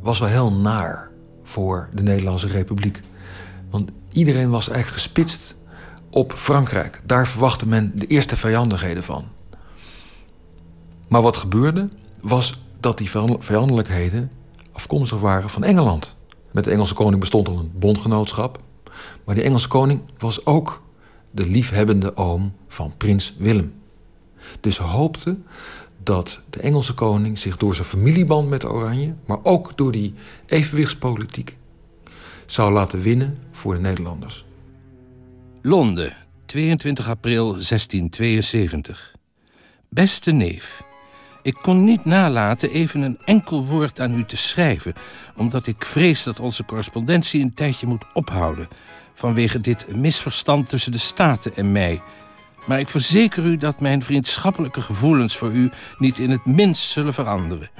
was 0.00 0.18
wel 0.18 0.28
heel 0.28 0.52
naar 0.52 1.10
voor 1.42 1.88
de 1.92 2.02
Nederlandse 2.02 2.46
Republiek. 2.46 3.00
Want 3.70 3.90
iedereen 4.10 4.50
was 4.50 4.68
eigenlijk 4.68 5.02
gespitst 5.02 5.54
op 6.10 6.32
Frankrijk. 6.32 7.02
Daar 7.06 7.28
verwachtte 7.28 7.66
men 7.66 7.92
de 7.94 8.06
eerste 8.06 8.36
vijandigheden 8.36 9.04
van. 9.04 9.24
Maar 11.08 11.22
wat 11.22 11.36
gebeurde 11.36 11.88
was 12.20 12.62
dat 12.80 12.98
die 12.98 13.10
vijandelijkheden 13.38 14.30
afkomstig 14.72 15.20
waren 15.20 15.50
van 15.50 15.64
Engeland. 15.64 16.16
Met 16.50 16.64
de 16.64 16.70
Engelse 16.70 16.94
koning 16.94 17.20
bestond 17.20 17.48
al 17.48 17.58
een 17.58 17.72
bondgenootschap. 17.74 18.58
Maar 19.24 19.34
die 19.34 19.44
Engelse 19.44 19.68
koning 19.68 20.00
was 20.18 20.46
ook 20.46 20.82
de 21.32 21.46
liefhebbende 21.46 22.16
oom 22.16 22.52
van 22.68 22.92
prins 22.96 23.34
Willem. 23.38 23.72
Dus 24.60 24.76
hoopte 24.76 25.36
dat 26.02 26.40
de 26.50 26.60
Engelse 26.60 26.94
koning 26.94 27.38
zich 27.38 27.56
door 27.56 27.74
zijn 27.74 27.86
familieband 27.86 28.48
met 28.48 28.64
Oranje, 28.64 29.14
maar 29.26 29.38
ook 29.42 29.76
door 29.76 29.92
die 29.92 30.14
evenwichtspolitiek, 30.46 31.56
zou 32.46 32.72
laten 32.72 33.00
winnen 33.00 33.38
voor 33.50 33.74
de 33.74 33.80
Nederlanders. 33.80 34.44
Londen, 35.62 36.16
22 36.46 37.08
april 37.08 37.44
1672. 37.52 39.14
Beste 39.88 40.32
neef, 40.32 40.82
ik 41.42 41.54
kon 41.62 41.84
niet 41.84 42.04
nalaten 42.04 42.70
even 42.70 43.00
een 43.00 43.18
enkel 43.24 43.66
woord 43.66 44.00
aan 44.00 44.14
u 44.14 44.24
te 44.24 44.36
schrijven, 44.36 44.94
omdat 45.36 45.66
ik 45.66 45.84
vrees 45.84 46.22
dat 46.22 46.40
onze 46.40 46.64
correspondentie 46.64 47.42
een 47.42 47.54
tijdje 47.54 47.86
moet 47.86 48.04
ophouden 48.14 48.68
vanwege 49.14 49.60
dit 49.60 49.96
misverstand 49.96 50.68
tussen 50.68 50.92
de 50.92 50.98
Staten 50.98 51.56
en 51.56 51.72
mij. 51.72 52.00
Maar 52.64 52.80
ik 52.80 52.88
verzeker 52.88 53.44
u 53.44 53.56
dat 53.56 53.80
mijn 53.80 54.02
vriendschappelijke 54.02 54.80
gevoelens 54.80 55.36
voor 55.36 55.50
u 55.50 55.70
niet 55.98 56.18
in 56.18 56.30
het 56.30 56.44
minst 56.44 56.90
zullen 56.90 57.14
veranderen. 57.14 57.70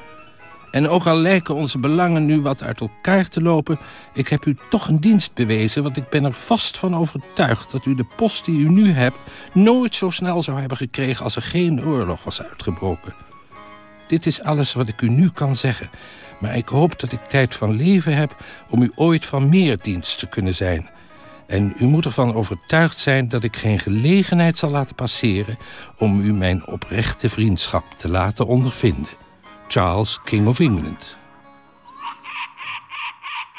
En 0.73 0.89
ook 0.89 1.07
al 1.07 1.17
lijken 1.17 1.55
onze 1.55 1.79
belangen 1.79 2.27
nu 2.27 2.41
wat 2.41 2.62
uit 2.62 2.81
elkaar 2.81 3.29
te 3.29 3.43
lopen, 3.43 3.79
ik 4.12 4.29
heb 4.29 4.45
u 4.45 4.57
toch 4.71 4.89
een 4.89 5.01
dienst 5.01 5.35
bewezen, 5.35 5.83
want 5.83 5.97
ik 5.97 6.09
ben 6.09 6.25
er 6.25 6.33
vast 6.33 6.79
van 6.79 6.97
overtuigd 6.97 7.71
dat 7.71 7.85
u 7.85 7.95
de 7.95 8.07
post 8.17 8.45
die 8.45 8.59
u 8.59 8.69
nu 8.69 8.91
hebt 8.93 9.19
nooit 9.53 9.95
zo 9.95 10.11
snel 10.11 10.43
zou 10.43 10.59
hebben 10.61 10.77
gekregen 10.77 11.25
als 11.25 11.37
er 11.37 11.43
geen 11.43 11.85
oorlog 11.85 12.25
was 12.25 12.43
uitgebroken. 12.43 13.15
Dit 14.09 14.27
is 14.27 14.43
alles 14.43 14.73
wat 14.73 14.89
ik 14.89 15.01
u 15.01 15.09
nu 15.09 15.31
kan 15.31 15.57
zeggen, 15.57 15.91
maar 16.41 16.57
ik 16.57 16.69
hoop 16.69 17.01
dat 17.01 17.12
ik 17.12 17.21
tijd 17.29 17.55
van 17.55 17.77
leven 17.77 18.17
heb 18.17 18.37
om 18.69 18.83
u 18.83 18.93
ooit 18.95 19.27
van 19.27 19.49
meer 19.49 19.79
dienst 19.83 20.19
te 20.19 20.29
kunnen 20.29 20.55
zijn. 20.55 20.89
En 21.52 21.75
u 21.78 21.85
moet 21.85 22.04
ervan 22.04 22.35
overtuigd 22.35 22.99
zijn 22.99 23.28
dat 23.28 23.42
ik 23.42 23.56
geen 23.56 23.78
gelegenheid 23.78 24.59
zal 24.59 24.71
laten 24.71 24.94
passeren 24.94 25.59
om 25.99 26.21
u 26.21 26.32
mijn 26.32 26.66
oprechte 26.66 27.28
vriendschap 27.28 27.85
te 27.97 28.09
laten 28.09 28.47
ondervinden. 28.47 29.11
Charles, 29.68 30.21
King 30.25 30.47
of 30.47 30.61
England. 30.61 31.16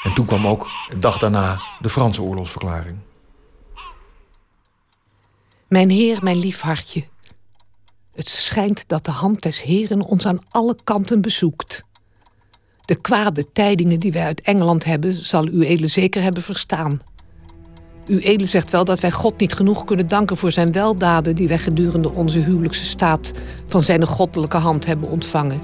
En 0.02 0.14
toen 0.14 0.26
kwam 0.26 0.46
ook, 0.46 0.70
de 0.88 0.98
dag 0.98 1.18
daarna, 1.18 1.62
de 1.80 1.88
Franse 1.88 2.22
oorlogsverklaring. 2.22 2.96
Mijn 5.68 5.90
heer, 5.90 6.22
mijn 6.22 6.38
lief 6.38 6.60
hartje. 6.60 7.04
Het 8.14 8.28
schijnt 8.28 8.88
dat 8.88 9.04
de 9.04 9.10
hand 9.10 9.42
des 9.42 9.62
heren 9.62 10.00
ons 10.00 10.26
aan 10.26 10.42
alle 10.50 10.76
kanten 10.84 11.20
bezoekt. 11.20 11.84
De 12.84 12.94
kwade 12.94 13.52
tijdingen 13.52 14.00
die 14.00 14.12
wij 14.12 14.24
uit 14.24 14.40
Engeland 14.40 14.84
hebben, 14.84 15.14
zal 15.24 15.46
u 15.46 15.64
edele 15.64 15.88
zeker 15.88 16.22
hebben 16.22 16.42
verstaan. 16.42 17.00
U 18.06 18.20
edele 18.20 18.48
zegt 18.48 18.70
wel 18.70 18.84
dat 18.84 19.00
wij 19.00 19.10
God 19.10 19.38
niet 19.38 19.52
genoeg 19.52 19.84
kunnen 19.84 20.06
danken 20.06 20.36
voor 20.36 20.52
zijn 20.52 20.72
weldaden 20.72 21.34
die 21.34 21.48
wij 21.48 21.58
gedurende 21.58 22.14
onze 22.14 22.38
huwelijkse 22.38 22.84
staat 22.84 23.32
van 23.66 23.82
zijn 23.82 24.06
goddelijke 24.06 24.56
hand 24.56 24.86
hebben 24.86 25.10
ontvangen. 25.10 25.60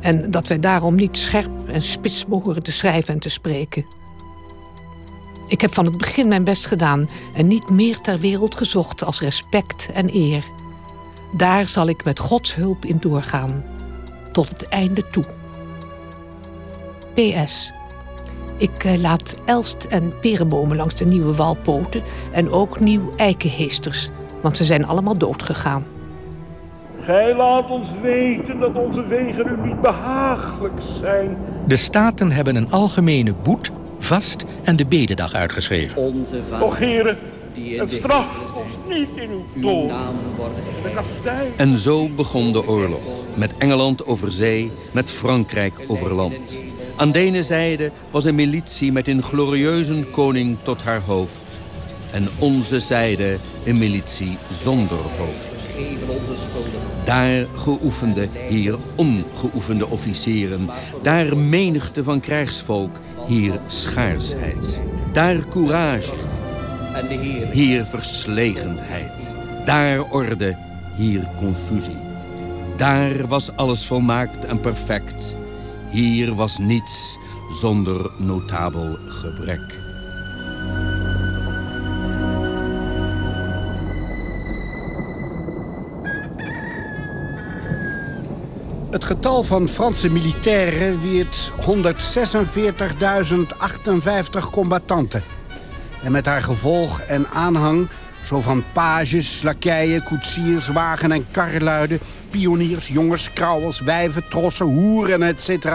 En 0.00 0.30
dat 0.30 0.48
wij 0.48 0.58
daarom 0.58 0.94
niet 0.94 1.18
scherp 1.18 1.68
en 1.68 1.82
spits 1.82 2.26
behoren 2.26 2.62
te 2.62 2.72
schrijven 2.72 3.14
en 3.14 3.20
te 3.20 3.30
spreken. 3.30 3.84
Ik 5.48 5.60
heb 5.60 5.74
van 5.74 5.84
het 5.84 5.98
begin 5.98 6.28
mijn 6.28 6.44
best 6.44 6.66
gedaan 6.66 7.08
en 7.34 7.46
niet 7.46 7.70
meer 7.70 8.00
ter 8.00 8.18
wereld 8.18 8.54
gezocht 8.54 9.04
als 9.04 9.20
respect 9.20 9.88
en 9.92 10.14
eer. 10.14 10.44
Daar 11.36 11.68
zal 11.68 11.88
ik 11.88 12.04
met 12.04 12.18
Gods 12.18 12.54
hulp 12.54 12.84
in 12.84 12.96
doorgaan, 13.00 13.64
tot 14.32 14.48
het 14.48 14.68
einde 14.68 15.10
toe. 15.10 15.24
PS. 17.14 17.72
Ik 18.58 18.84
eh, 18.84 19.00
laat 19.00 19.36
elst 19.44 19.86
en 19.88 20.12
perenbomen 20.20 20.76
langs 20.76 20.94
de 20.94 21.04
nieuwe 21.04 21.34
walpoten 21.34 22.02
en 22.32 22.50
ook 22.50 22.80
nieuw 22.80 23.12
eikenheesters, 23.16 24.10
want 24.40 24.56
ze 24.56 24.64
zijn 24.64 24.86
allemaal 24.86 25.18
doodgegaan. 25.18 25.84
Gij 27.00 27.36
laat 27.36 27.70
ons 27.70 27.88
weten 28.02 28.60
dat 28.60 28.74
onze 28.74 29.06
wegen 29.06 29.46
u 29.48 29.66
niet 29.66 29.80
behagelijk 29.80 30.80
zijn. 31.00 31.36
De 31.66 31.76
staten 31.76 32.30
hebben 32.30 32.56
een 32.56 32.70
algemene 32.70 33.34
boet, 33.42 33.70
vast 33.98 34.44
en 34.62 34.76
de 34.76 34.86
bededag 34.86 35.34
uitgeschreven. 35.34 35.96
Onze 36.02 36.40
Och 36.60 36.78
heren, 36.78 37.18
het 37.76 37.90
straf 37.90 38.56
ons 38.56 38.76
niet 38.88 39.08
in 39.14 39.30
uw 39.54 39.90
kastijn. 40.94 41.52
En 41.56 41.76
zo 41.76 42.08
begon 42.08 42.52
de 42.52 42.66
oorlog. 42.66 43.00
Met 43.34 43.50
Engeland 43.58 44.06
over 44.06 44.32
zee, 44.32 44.72
met 44.92 45.10
Frankrijk 45.10 45.74
over 45.86 46.14
land. 46.14 46.58
Aan 46.98 47.12
de 47.12 47.18
ene 47.18 47.42
zijde 47.42 47.90
was 48.10 48.24
een 48.24 48.34
militie 48.34 48.92
met 48.92 49.08
een 49.08 49.22
glorieuze 49.22 50.04
koning 50.10 50.56
tot 50.62 50.82
haar 50.82 51.00
hoofd. 51.00 51.40
En 52.12 52.28
onze 52.38 52.80
zijde 52.80 53.38
een 53.64 53.78
militie 53.78 54.38
zonder 54.62 54.98
hoofd. 55.18 55.48
Daar 57.04 57.46
geoefende, 57.54 58.28
hier 58.48 58.76
ongeoefende 58.94 59.88
officieren. 59.88 60.68
Daar 61.02 61.36
menigte 61.36 62.04
van 62.04 62.20
krijgsvolk, 62.20 62.96
hier 63.26 63.60
schaarsheid. 63.66 64.80
Daar 65.12 65.48
courage, 65.48 66.14
hier 67.52 67.84
verslegenheid. 67.84 69.32
Daar 69.64 70.02
orde, 70.02 70.56
hier 70.96 71.28
confusie. 71.36 71.98
Daar 72.76 73.26
was 73.26 73.56
alles 73.56 73.86
volmaakt 73.86 74.44
en 74.44 74.60
perfect. 74.60 75.36
Hier 75.90 76.34
was 76.34 76.58
niets 76.58 77.18
zonder 77.52 78.10
notabel 78.18 78.96
gebrek. 79.06 79.76
Het 88.90 89.04
getal 89.04 89.42
van 89.42 89.68
Franse 89.68 90.08
militairen 90.08 91.00
wiert 91.00 91.50
146.058 91.50 91.54
combattanten. 94.50 95.22
En 96.02 96.12
met 96.12 96.26
haar 96.26 96.42
gevolg 96.42 97.00
en 97.00 97.30
aanhang 97.30 97.88
Zo 98.28 98.40
van 98.40 98.64
pages, 98.72 99.42
lakeien, 99.42 100.02
koetsiers, 100.02 100.66
wagen- 100.66 101.12
en 101.12 101.26
karreluiden... 101.30 102.00
pioniers, 102.30 102.88
jongens, 102.88 103.32
krauwels, 103.32 103.80
wijven, 103.80 104.28
trossen, 104.28 104.66
hoeren, 104.66 105.22
etc. 105.22 105.66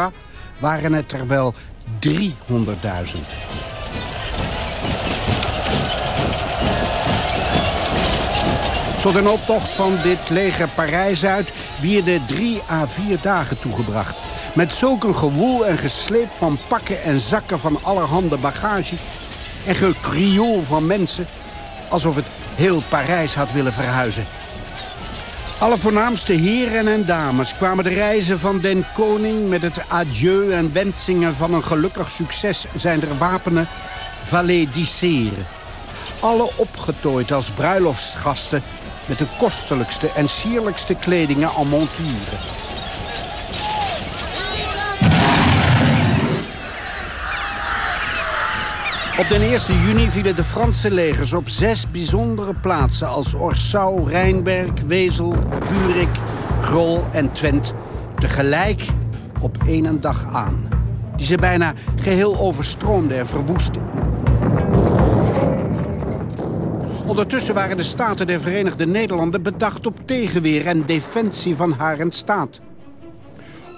waren 0.60 0.94
het 0.94 1.12
er 1.12 1.28
wel 1.28 1.54
300.000. 2.00 2.10
Tot 9.02 9.16
een 9.16 9.28
optocht 9.28 9.74
van 9.74 9.98
dit 10.04 10.30
leger 10.30 10.68
Parijs 10.68 11.26
uit 11.26 11.54
wierde 11.82 12.20
drie 12.28 12.62
à 12.72 12.88
vier 12.88 13.18
dagen 13.22 13.60
toegebracht. 13.60 14.16
Met 14.56 14.74
zulk 14.74 15.04
een 15.04 15.16
gewoel 15.16 15.66
en 15.66 15.78
gesleep 15.78 16.30
van 16.34 16.58
pakken 16.68 17.04
en 17.04 17.20
zakken 17.20 17.60
van 17.60 17.80
allerhande 17.82 18.38
bagage... 18.38 18.96
en 19.66 19.76
gekrioel 19.76 20.64
van 20.64 20.86
mensen, 20.88 21.26
alsof 21.90 22.16
het 22.16 22.28
heel 22.56 22.84
Parijs 22.90 23.36
had 23.36 23.52
willen 23.52 23.74
verhuizen. 23.74 24.26
Alle 25.60 25.78
voornaamste 25.78 26.34
heren 26.34 26.88
en 26.88 27.06
dames 27.06 27.56
kwamen 27.56 27.84
de 27.84 27.90
reizen 27.90 28.40
van 28.40 28.60
den 28.60 28.86
koning... 28.94 29.50
met 29.50 29.62
het 29.62 29.86
adieu 29.88 30.52
en 30.52 30.74
wensingen 30.74 31.36
van 31.36 31.54
een 31.54 31.64
gelukkig 31.64 32.12
succes 32.12 32.66
zijn 32.76 33.02
er 33.02 33.18
wapenen 33.18 33.68
valediceren. 34.24 35.46
Alle 36.20 36.52
opgetooid 36.56 37.32
als 37.32 37.52
bruiloftsgasten 37.52 38.64
met 39.06 39.18
de 39.18 39.28
kostelijkste 39.38 40.12
en 40.12 40.30
sierlijkste 40.30 40.96
kledingen 40.96 41.50
en 41.58 41.68
monturen. 41.68 42.63
Op 49.18 49.30
den 49.30 49.42
1 49.42 49.60
juni 49.86 50.10
vielen 50.10 50.36
de 50.36 50.44
Franse 50.44 50.92
legers 50.92 51.34
op 51.34 51.50
zes 51.50 51.92
bijzondere 51.92 52.54
plaatsen... 52.54 53.08
als 53.08 53.34
Orsau, 53.34 54.10
Rijnberg, 54.10 54.72
Wezel, 54.88 55.36
Burik, 55.70 56.10
Grol 56.62 57.02
en 57.12 57.32
Twent... 57.32 57.74
tegelijk 58.16 58.86
op 59.40 59.58
één 59.66 60.02
dag 60.02 60.26
aan. 60.34 60.68
Die 61.16 61.26
ze 61.26 61.38
bijna 61.38 61.74
geheel 61.96 62.38
overstroomden 62.38 63.18
en 63.18 63.28
verwoestten. 63.28 63.82
Ondertussen 67.06 67.54
waren 67.54 67.78
de 67.78 67.84
Staten 67.84 68.28
der 68.28 68.42
Verenigde 68.42 68.88
Nederlanden 68.88 69.42
bedacht 69.42 69.86
op 69.86 70.08
tegenweer 70.08 70.66
en 70.66 70.86
defensie 70.86 71.56
van 71.56 71.72
haar 71.72 72.00
en 72.00 72.12
staat. 72.12 72.60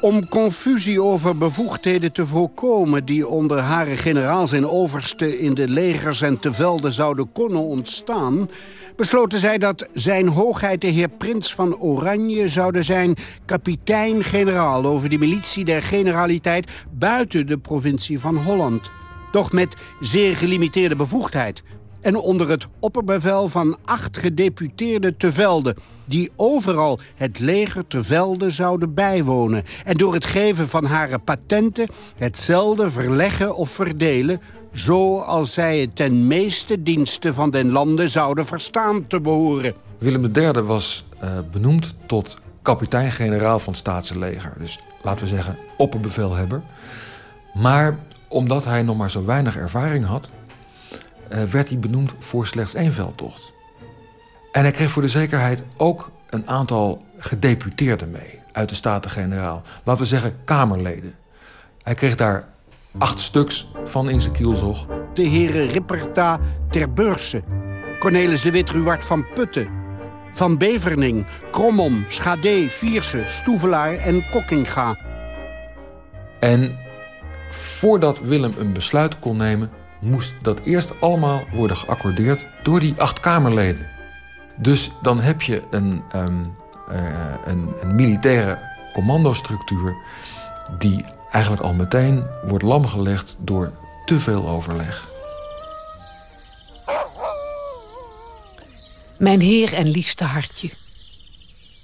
Om 0.01 0.27
confusie 0.27 1.01
over 1.01 1.37
bevoegdheden 1.37 2.11
te 2.11 2.25
voorkomen 2.25 3.05
die 3.05 3.27
onder 3.27 3.59
hare 3.59 3.95
generaals 3.95 4.51
en 4.51 4.67
oversten 4.67 5.39
in 5.39 5.53
de 5.53 5.67
legers 5.67 6.21
en 6.21 6.39
te 6.39 6.53
velden 6.53 6.91
zouden 6.91 7.31
kunnen 7.31 7.61
ontstaan, 7.61 8.49
besloten 8.95 9.39
zij 9.39 9.57
dat 9.57 9.87
zijn 9.91 10.27
hoogheid 10.27 10.81
de 10.81 10.87
heer 10.87 11.09
Prins 11.09 11.53
van 11.53 11.77
Oranje 11.77 12.47
zouden 12.47 12.83
zijn 12.83 13.15
kapitein-generaal 13.45 14.85
over 14.85 15.09
de 15.09 15.17
militie 15.17 15.65
der 15.65 15.81
generaliteit 15.81 16.71
buiten 16.91 17.47
de 17.47 17.57
provincie 17.57 18.19
van 18.19 18.35
Holland. 18.35 18.91
Doch 19.31 19.51
met 19.51 19.75
zeer 19.99 20.35
gelimiteerde 20.35 20.95
bevoegdheid 20.95 21.63
en 22.05 22.15
onder 22.15 22.49
het 22.49 22.67
opperbevel 22.79 23.49
van 23.49 23.77
acht 23.85 24.17
gedeputeerde 24.17 25.17
te 25.17 25.31
Velde... 25.31 25.75
die 26.05 26.31
overal 26.35 26.99
het 27.15 27.39
leger 27.39 27.87
te 27.87 28.03
Velde 28.03 28.49
zouden 28.49 28.93
bijwonen... 28.93 29.63
en 29.85 29.97
door 29.97 30.13
het 30.13 30.25
geven 30.25 30.67
van 30.67 30.85
hare 30.85 31.19
patenten 31.19 31.87
hetzelfde 32.17 32.89
verleggen 32.89 33.55
of 33.55 33.69
verdelen... 33.69 34.41
zoals 34.71 35.53
zij 35.53 35.79
het 35.79 35.95
ten 35.95 36.27
meeste 36.27 36.83
diensten 36.83 37.33
van 37.33 37.49
den 37.49 37.71
landen 37.71 38.09
zouden 38.09 38.45
verstaan 38.45 39.07
te 39.07 39.21
behoren. 39.21 39.73
Willem 39.97 40.29
III 40.33 40.51
was 40.51 41.05
uh, 41.23 41.39
benoemd 41.51 41.95
tot 42.05 42.37
kapitein-generaal 42.61 43.59
van 43.59 43.73
het 43.73 43.81
staatsleger. 43.81 44.53
Dus 44.57 44.79
laten 45.01 45.23
we 45.23 45.29
zeggen 45.29 45.57
opperbevelhebber. 45.77 46.61
Maar 47.53 47.97
omdat 48.27 48.65
hij 48.65 48.81
nog 48.81 48.97
maar 48.97 49.11
zo 49.11 49.25
weinig 49.25 49.57
ervaring 49.57 50.05
had 50.05 50.29
werd 51.49 51.69
hij 51.69 51.79
benoemd 51.79 52.13
voor 52.19 52.47
slechts 52.47 52.73
één 52.73 52.93
veldtocht. 52.93 53.53
En 54.51 54.61
hij 54.61 54.71
kreeg 54.71 54.91
voor 54.91 55.01
de 55.01 55.07
zekerheid 55.07 55.63
ook 55.77 56.11
een 56.29 56.49
aantal 56.49 57.01
gedeputeerden 57.17 58.11
mee 58.11 58.39
uit 58.51 58.69
de 58.69 58.75
Staten-Generaal. 58.75 59.61
Laten 59.83 60.01
we 60.01 60.07
zeggen 60.07 60.35
Kamerleden. 60.43 61.15
Hij 61.83 61.93
kreeg 61.93 62.15
daar 62.15 62.47
acht 62.97 63.19
stuks 63.19 63.71
van 63.85 64.09
in 64.09 64.21
zijn 64.21 64.33
kielzog. 64.33 64.87
De 65.13 65.23
heren 65.23 65.67
Ripperta 65.67 66.39
ter 66.69 66.93
Beurse, 66.93 67.43
Cornelis 67.99 68.41
de 68.41 68.51
Wit 68.51 68.69
Ruwart 68.69 69.03
van 69.03 69.25
Putten, 69.33 69.69
Van 70.33 70.57
Beverning, 70.57 71.25
Krommom, 71.51 72.05
Schade, 72.07 72.65
Vierse, 72.69 73.23
Stoevelaar 73.27 73.93
en 73.93 74.23
Kokkinga. 74.31 74.97
En 76.39 76.77
voordat 77.49 78.19
Willem 78.19 78.53
een 78.57 78.73
besluit 78.73 79.19
kon 79.19 79.37
nemen, 79.37 79.69
moest 79.99 80.33
dat 80.41 80.59
eerst 80.59 81.01
allemaal 81.01 81.43
worden 81.53 81.77
geaccordeerd 81.77 82.45
door 82.63 82.79
die 82.79 82.93
acht 82.97 83.19
Kamerleden. 83.19 83.87
Dus 84.55 84.91
dan 85.01 85.19
heb 85.19 85.41
je 85.41 85.63
een, 85.69 86.03
um, 86.15 86.55
uh, 86.91 87.33
een, 87.45 87.69
een 87.81 87.95
militaire 87.95 88.59
commandostructuur 88.93 89.95
die 90.77 91.03
eigenlijk 91.31 91.63
al 91.63 91.73
meteen 91.73 92.25
wordt 92.45 92.63
lamgelegd 92.63 93.35
door 93.39 93.71
te 94.05 94.19
veel 94.19 94.47
overleg. 94.47 95.07
Mijn 99.17 99.41
heer 99.41 99.73
en 99.73 99.87
liefste 99.87 100.23
hartje. 100.23 100.69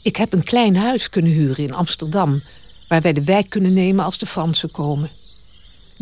Ik 0.04 0.16
heb 0.16 0.34
een 0.34 0.44
klein 0.44 0.76
huis 0.76 1.10
kunnen 1.10 1.32
huren 1.32 1.64
in 1.64 1.74
Amsterdam... 1.74 2.42
waar 2.88 3.02
wij 3.02 3.14
de 3.14 3.24
wijk 3.24 3.50
kunnen 3.50 3.74
nemen 3.74 4.06
als 4.06 4.18
de 4.18 4.26
Fransen 4.26 4.72
komen. 4.72 5.10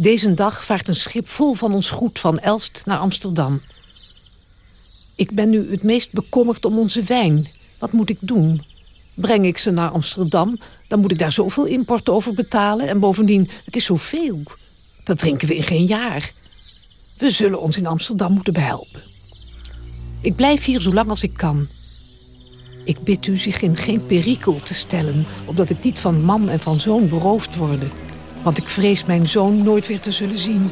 Deze 0.01 0.33
dag 0.33 0.63
vaart 0.63 0.87
een 0.87 0.95
schip 0.95 1.27
vol 1.27 1.53
van 1.53 1.73
ons 1.73 1.89
goed 1.89 2.19
van 2.19 2.39
Elst 2.39 2.81
naar 2.85 2.97
Amsterdam. 2.97 3.61
Ik 5.15 5.31
ben 5.31 5.49
nu 5.49 5.71
het 5.71 5.83
meest 5.83 6.11
bekommerd 6.11 6.65
om 6.65 6.77
onze 6.77 7.03
wijn. 7.03 7.47
Wat 7.79 7.91
moet 7.91 8.09
ik 8.09 8.17
doen? 8.19 8.65
Breng 9.13 9.45
ik 9.45 9.57
ze 9.57 9.71
naar 9.71 9.89
Amsterdam, 9.89 10.59
dan 10.87 10.99
moet 10.99 11.11
ik 11.11 11.19
daar 11.19 11.31
zoveel 11.31 11.65
import 11.65 12.09
over 12.09 12.33
betalen. 12.33 12.87
En 12.87 12.99
bovendien, 12.99 13.49
het 13.65 13.75
is 13.75 13.85
zoveel. 13.85 14.43
Dat 15.03 15.17
drinken 15.17 15.47
we 15.47 15.55
in 15.55 15.63
geen 15.63 15.85
jaar. 15.85 16.33
We 17.17 17.31
zullen 17.31 17.61
ons 17.61 17.77
in 17.77 17.87
Amsterdam 17.87 18.33
moeten 18.33 18.53
behelpen. 18.53 19.03
Ik 20.21 20.35
blijf 20.35 20.65
hier 20.65 20.81
zo 20.81 20.93
lang 20.93 21.09
als 21.09 21.23
ik 21.23 21.33
kan. 21.33 21.67
Ik 22.83 23.03
bid 23.03 23.27
u 23.27 23.37
zich 23.37 23.61
in 23.61 23.75
geen 23.75 24.05
perikel 24.05 24.55
te 24.55 24.73
stellen, 24.73 25.25
opdat 25.45 25.69
ik 25.69 25.83
niet 25.83 25.99
van 25.99 26.21
man 26.21 26.49
en 26.49 26.59
van 26.59 26.79
zoon 26.79 27.09
beroofd 27.09 27.55
worden 27.55 27.91
want 28.43 28.57
ik 28.57 28.67
vrees 28.67 29.05
mijn 29.05 29.27
zoon 29.27 29.63
nooit 29.63 29.87
weer 29.87 29.99
te 29.99 30.11
zullen 30.11 30.37
zien. 30.37 30.71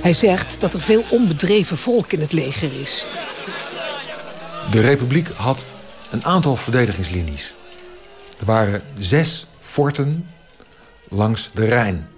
Hij 0.00 0.12
zegt 0.12 0.60
dat 0.60 0.74
er 0.74 0.80
veel 0.80 1.04
onbedreven 1.10 1.76
volk 1.76 2.12
in 2.12 2.20
het 2.20 2.32
leger 2.32 2.80
is. 2.80 3.06
De 4.70 4.80
Republiek 4.80 5.28
had 5.28 5.64
een 6.10 6.24
aantal 6.24 6.56
verdedigingslinies. 6.56 7.54
Er 8.38 8.46
waren 8.46 8.82
zes 8.98 9.46
forten 9.60 10.28
langs 11.08 11.50
de 11.54 11.64
Rijn. 11.64 12.08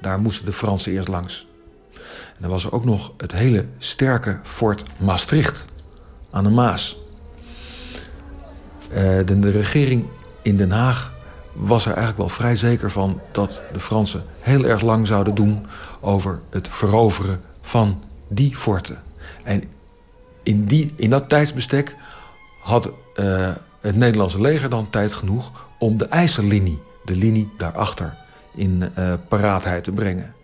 Daar 0.00 0.20
moesten 0.20 0.44
de 0.44 0.52
Fransen 0.52 0.92
eerst 0.92 1.08
langs. 1.08 1.46
En 1.94 2.46
dan 2.46 2.50
was 2.50 2.64
er 2.64 2.72
ook 2.72 2.84
nog 2.84 3.12
het 3.16 3.32
hele 3.32 3.66
sterke 3.78 4.40
fort 4.42 4.82
Maastricht 4.96 5.64
aan 6.30 6.44
de 6.44 6.50
Maas. 6.50 6.98
De, 8.88 9.38
de 9.40 9.50
regering 9.50 10.08
in 10.42 10.56
Den 10.56 10.70
Haag 10.70 11.19
was 11.60 11.84
er 11.84 11.92
eigenlijk 11.92 12.18
wel 12.18 12.28
vrij 12.28 12.56
zeker 12.56 12.90
van 12.90 13.20
dat 13.32 13.62
de 13.72 13.80
Fransen 13.80 14.24
heel 14.40 14.64
erg 14.64 14.82
lang 14.82 15.06
zouden 15.06 15.34
doen 15.34 15.66
over 16.00 16.40
het 16.50 16.68
veroveren 16.68 17.40
van 17.60 18.02
die 18.28 18.56
forten. 18.56 19.02
En 19.44 19.62
in, 20.42 20.64
die, 20.64 20.92
in 20.96 21.10
dat 21.10 21.28
tijdsbestek 21.28 21.96
had 22.62 22.92
uh, 23.14 23.48
het 23.80 23.96
Nederlandse 23.96 24.40
leger 24.40 24.70
dan 24.70 24.90
tijd 24.90 25.12
genoeg 25.12 25.52
om 25.78 25.98
de 25.98 26.06
IJssellinie, 26.06 26.82
de 27.04 27.14
linie 27.14 27.50
daarachter, 27.56 28.16
in 28.54 28.92
uh, 28.98 29.12
paraatheid 29.28 29.84
te 29.84 29.92
brengen. 29.92 30.34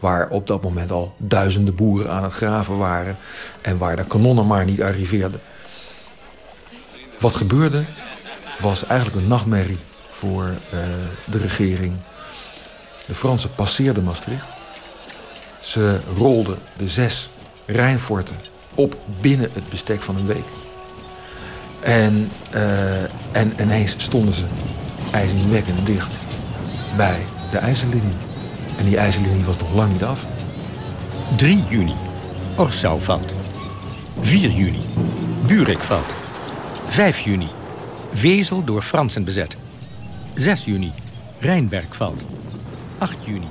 Waar 0.00 0.28
op 0.28 0.46
dat 0.46 0.62
moment 0.62 0.90
al 0.90 1.14
duizenden 1.18 1.74
boeren 1.74 2.10
aan 2.10 2.22
het 2.22 2.32
graven 2.32 2.78
waren 2.78 3.16
en 3.60 3.78
waar 3.78 3.96
de 3.96 4.04
kanonnen 4.04 4.46
maar 4.46 4.64
niet 4.64 4.82
arriveerden. 4.82 5.40
Wat 7.20 7.34
gebeurde 7.34 7.84
was 8.60 8.86
eigenlijk 8.86 9.20
een 9.20 9.28
nachtmerrie 9.28 9.78
voor 10.14 10.44
uh, 10.44 10.80
de 11.24 11.38
regering. 11.38 11.92
De 13.06 13.14
Fransen 13.14 13.54
passeerden 13.54 14.04
Maastricht. 14.04 14.46
Ze 15.60 16.00
rolden 16.16 16.58
de 16.76 16.88
zes 16.88 17.30
Rijnforten 17.66 18.36
op 18.74 18.96
binnen 19.20 19.50
het 19.52 19.68
bestek 19.68 20.02
van 20.02 20.16
een 20.16 20.26
week. 20.26 20.44
En, 21.80 22.30
uh, 22.54 23.02
en 23.32 23.52
ineens 23.60 23.94
stonden 23.96 24.34
ze 24.34 24.44
ijzingwekkend 25.10 25.86
dicht 25.86 26.12
bij 26.96 27.20
de 27.50 27.58
IJzerlinie. 27.58 28.14
En 28.78 28.84
die 28.84 28.96
IJzerlinie 28.96 29.44
was 29.44 29.58
nog 29.58 29.74
lang 29.74 29.92
niet 29.92 30.04
af. 30.04 30.26
3 31.36 31.64
juni. 31.68 31.94
Orsau 32.56 33.02
valt. 33.02 33.34
4 34.20 34.50
juni. 34.50 34.84
Burik 35.46 35.78
valt. 35.78 36.14
5 36.88 37.18
juni. 37.18 37.48
Wezel 38.10 38.64
door 38.64 38.82
Fransen 38.82 39.24
bezet. 39.24 39.56
6 40.34 40.64
juni. 40.64 40.92
Rijnberg 41.38 41.96
valt. 41.96 42.22
8 42.98 43.16
juni. 43.24 43.48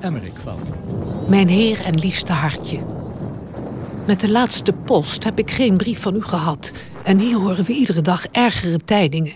Emmerik 0.00 0.38
valt. 0.42 0.68
Mijn 1.28 1.48
heer 1.48 1.84
en 1.84 1.98
liefste 1.98 2.32
hartje. 2.32 2.78
Met 4.06 4.20
de 4.20 4.30
laatste 4.30 4.72
post 4.72 5.24
heb 5.24 5.38
ik 5.38 5.50
geen 5.50 5.76
brief 5.76 6.00
van 6.00 6.14
u 6.14 6.22
gehad. 6.22 6.72
En 7.04 7.18
hier 7.18 7.36
horen 7.36 7.64
we 7.64 7.72
iedere 7.72 8.00
dag 8.00 8.26
ergere 8.26 8.78
tijdingen. 8.84 9.32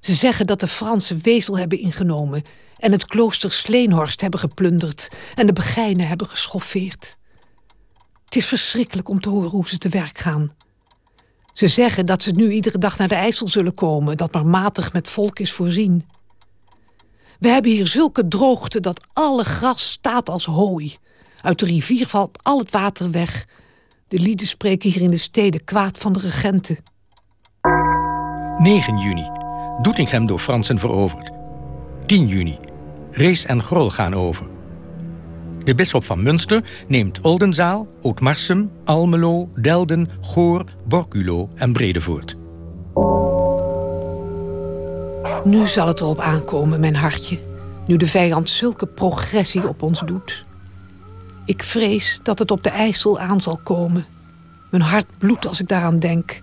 Ze 0.00 0.14
zeggen 0.14 0.46
dat 0.46 0.60
de 0.60 0.66
Fransen 0.66 1.18
Wezel 1.22 1.58
hebben 1.58 1.80
ingenomen... 1.80 2.42
en 2.76 2.92
het 2.92 3.06
klooster 3.06 3.52
Sleenhorst 3.52 4.20
hebben 4.20 4.40
geplunderd... 4.40 5.08
en 5.34 5.46
de 5.46 5.52
begijnen 5.52 6.08
hebben 6.08 6.26
geschoffeerd. 6.26 7.16
Het 8.24 8.36
is 8.36 8.46
verschrikkelijk 8.46 9.08
om 9.08 9.20
te 9.20 9.28
horen 9.28 9.50
hoe 9.50 9.68
ze 9.68 9.78
te 9.78 9.88
werk 9.88 10.18
gaan. 10.18 10.50
Ze 11.58 11.66
zeggen 11.66 12.06
dat 12.06 12.22
ze 12.22 12.30
nu 12.30 12.50
iedere 12.50 12.78
dag 12.78 12.98
naar 12.98 13.08
de 13.08 13.14
IJssel 13.14 13.48
zullen 13.48 13.74
komen... 13.74 14.16
dat 14.16 14.32
maar 14.32 14.46
matig 14.46 14.92
met 14.92 15.08
volk 15.08 15.38
is 15.38 15.52
voorzien. 15.52 16.06
We 17.38 17.48
hebben 17.48 17.70
hier 17.70 17.86
zulke 17.86 18.28
droogte 18.28 18.80
dat 18.80 19.00
alle 19.12 19.44
gras 19.44 19.90
staat 19.90 20.28
als 20.28 20.44
hooi. 20.44 20.96
Uit 21.42 21.58
de 21.58 21.66
rivier 21.66 22.06
valt 22.06 22.38
al 22.42 22.58
het 22.58 22.70
water 22.70 23.10
weg. 23.10 23.46
De 24.08 24.18
lieden 24.18 24.46
spreken 24.46 24.90
hier 24.90 25.02
in 25.02 25.10
de 25.10 25.16
steden 25.16 25.64
kwaad 25.64 25.98
van 25.98 26.12
de 26.12 26.18
regenten. 26.18 26.78
9 28.58 28.98
juni. 28.98 29.30
Doetinchem 29.82 30.26
door 30.26 30.38
Fransen 30.38 30.78
veroverd. 30.78 31.30
10 32.06 32.28
juni. 32.28 32.58
Rees 33.10 33.44
en 33.44 33.62
Grol 33.62 33.90
gaan 33.90 34.14
over. 34.14 34.57
De 35.68 35.74
bisschop 35.74 36.04
van 36.04 36.22
Münster 36.22 36.64
neemt 36.86 37.20
Oldenzaal, 37.20 37.88
Ootmarsum, 38.00 38.70
Almelo, 38.84 39.50
Delden, 39.54 40.08
Goor, 40.20 40.64
Borculo 40.86 41.50
en 41.54 41.72
Bredevoort. 41.72 42.36
Nu 45.44 45.66
zal 45.66 45.86
het 45.86 46.00
erop 46.00 46.18
aankomen, 46.18 46.80
mijn 46.80 46.96
hartje. 46.96 47.38
Nu 47.86 47.96
de 47.96 48.06
vijand 48.06 48.50
zulke 48.50 48.86
progressie 48.86 49.68
op 49.68 49.82
ons 49.82 50.00
doet. 50.00 50.44
Ik 51.44 51.62
vrees 51.62 52.20
dat 52.22 52.38
het 52.38 52.50
op 52.50 52.62
de 52.62 52.70
IJssel 52.70 53.18
aan 53.18 53.40
zal 53.40 53.60
komen. 53.62 54.06
Mijn 54.70 54.82
hart 54.82 55.18
bloedt 55.18 55.46
als 55.46 55.60
ik 55.60 55.68
daaraan 55.68 55.98
denk. 55.98 56.38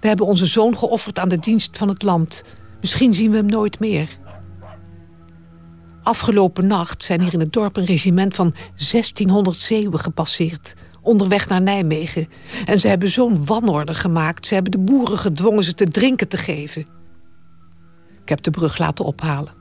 We 0.00 0.08
hebben 0.08 0.26
onze 0.26 0.46
zoon 0.46 0.76
geofferd 0.76 1.18
aan 1.18 1.28
de 1.28 1.38
dienst 1.38 1.78
van 1.78 1.88
het 1.88 2.02
land. 2.02 2.44
Misschien 2.80 3.14
zien 3.14 3.30
we 3.30 3.36
hem 3.36 3.46
nooit 3.46 3.78
meer. 3.78 4.08
Afgelopen 6.04 6.66
nacht 6.66 7.04
zijn 7.04 7.20
hier 7.20 7.32
in 7.32 7.40
het 7.40 7.52
dorp 7.52 7.76
een 7.76 7.84
regiment 7.84 8.34
van 8.34 8.54
1600 8.76 9.56
zeeuwen 9.56 9.98
gepasseerd. 9.98 10.74
Onderweg 11.00 11.48
naar 11.48 11.62
Nijmegen. 11.62 12.28
En 12.64 12.80
ze 12.80 12.88
hebben 12.88 13.10
zo'n 13.10 13.46
wanorde 13.46 13.94
gemaakt. 13.94 14.46
Ze 14.46 14.54
hebben 14.54 14.72
de 14.72 14.78
boeren 14.78 15.18
gedwongen 15.18 15.64
ze 15.64 15.74
te 15.74 15.88
drinken 15.88 16.28
te 16.28 16.36
geven. 16.36 16.86
Ik 18.22 18.28
heb 18.28 18.42
de 18.42 18.50
brug 18.50 18.78
laten 18.78 19.04
ophalen. 19.04 19.52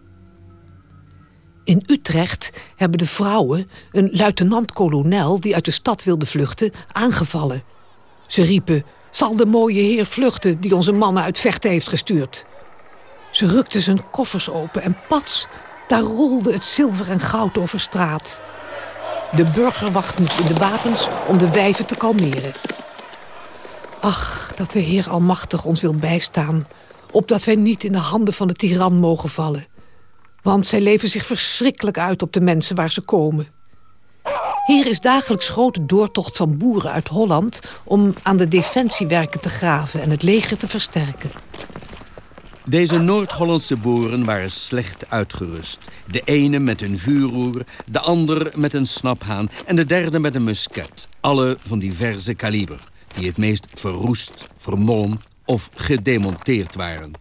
In 1.64 1.84
Utrecht 1.88 2.52
hebben 2.76 2.98
de 2.98 3.06
vrouwen 3.06 3.70
een 3.92 4.10
luitenant-kolonel... 4.12 5.40
die 5.40 5.56
uit 5.56 5.66
de 5.66 5.72
stad 5.72 6.04
wilde 6.04 6.26
vluchten, 6.26 6.72
aangevallen. 6.92 7.64
Ze 8.28 8.42
riepen, 8.42 8.86
zal 9.12 9.36
de 9.36 9.46
mooie 9.46 9.82
heer 9.82 10.06
vluchten... 10.06 10.62
die 10.62 10.76
onze 10.76 10.92
mannen 10.92 11.24
uit 11.24 11.40
vechten 11.40 11.70
heeft 11.70 11.90
gestuurd. 11.90 12.46
Ze 13.32 13.48
rukten 13.48 13.82
zijn 13.82 14.10
koffers 14.10 14.50
open 14.50 14.82
en 14.82 14.98
pats, 15.08 15.48
daar 15.88 16.02
rolde 16.02 16.54
het 16.54 16.66
zilver 16.66 17.10
en 17.10 17.20
goud 17.20 17.58
over 17.58 17.80
straat. 17.80 18.42
De 19.36 19.44
burgerwacht 19.56 20.20
moest 20.20 20.40
in 20.40 20.46
de 20.46 20.54
wapens 20.54 21.08
om 21.28 21.38
de 21.38 21.52
wijven 21.52 21.86
te 21.86 21.96
kalmeren. 21.96 22.52
Ach, 24.00 24.52
dat 24.56 24.72
de 24.72 24.80
Heer 24.80 25.10
Almachtig 25.10 25.66
ons 25.66 25.82
wil 25.82 25.94
bijstaan... 25.94 26.68
opdat 27.12 27.44
wij 27.44 27.56
niet 27.56 27.84
in 27.84 27.92
de 27.92 27.98
handen 27.98 28.34
van 28.34 28.48
de 28.48 28.54
tiran 28.54 28.94
mogen 28.94 29.30
vallen. 29.30 29.66
Want 30.42 30.66
zij 30.66 30.82
leven 30.82 31.10
zich 31.10 31.26
verschrikkelijk 31.26 31.98
uit 31.98 32.22
op 32.22 32.34
de 32.34 32.42
mensen 32.42 32.76
waar 32.76 32.92
ze 32.92 33.02
komen. 33.02 33.48
Hier 34.66 34.88
is 34.88 35.00
dagelijks 35.00 35.50
grote 35.50 35.86
doortocht 35.86 36.38
van 36.38 36.58
boeren 36.58 36.92
uit 36.92 37.08
Holland... 37.08 37.60
om 37.84 38.14
aan 38.22 38.38
de 38.38 38.48
defensiewerken 38.48 39.40
te 39.40 39.50
graven 39.50 40.02
en 40.02 40.10
het 40.10 40.24
leger 40.24 40.58
te 40.58 40.68
versterken. 40.68 41.32
Deze 42.66 42.98
Noord-Hollandse 42.98 43.78
boeren 43.78 44.24
waren 44.24 44.52
slecht 44.52 45.10
uitgerust. 45.10 45.78
De 46.12 46.22
ene 46.26 46.60
met 46.60 46.82
een 46.82 47.00
vuurroer, 47.00 47.64
de 47.92 48.00
ander 48.00 48.52
met 48.56 48.74
een 48.74 48.86
snaphaan... 48.86 49.50
en 49.66 49.76
de 49.76 49.86
derde 49.86 50.20
met 50.20 50.36
een 50.36 50.44
musket. 50.44 51.08
Alle 51.20 51.58
van 51.68 51.80
diverse 51.80 52.34
kaliber, 52.34 52.80
die 53.14 53.28
het 53.28 53.38
meest 53.38 53.68
verroest, 53.74 54.48
vermolmd 54.58 55.22
of 55.46 55.70
gedemonteerd 55.74 56.76
waren. 56.76 57.12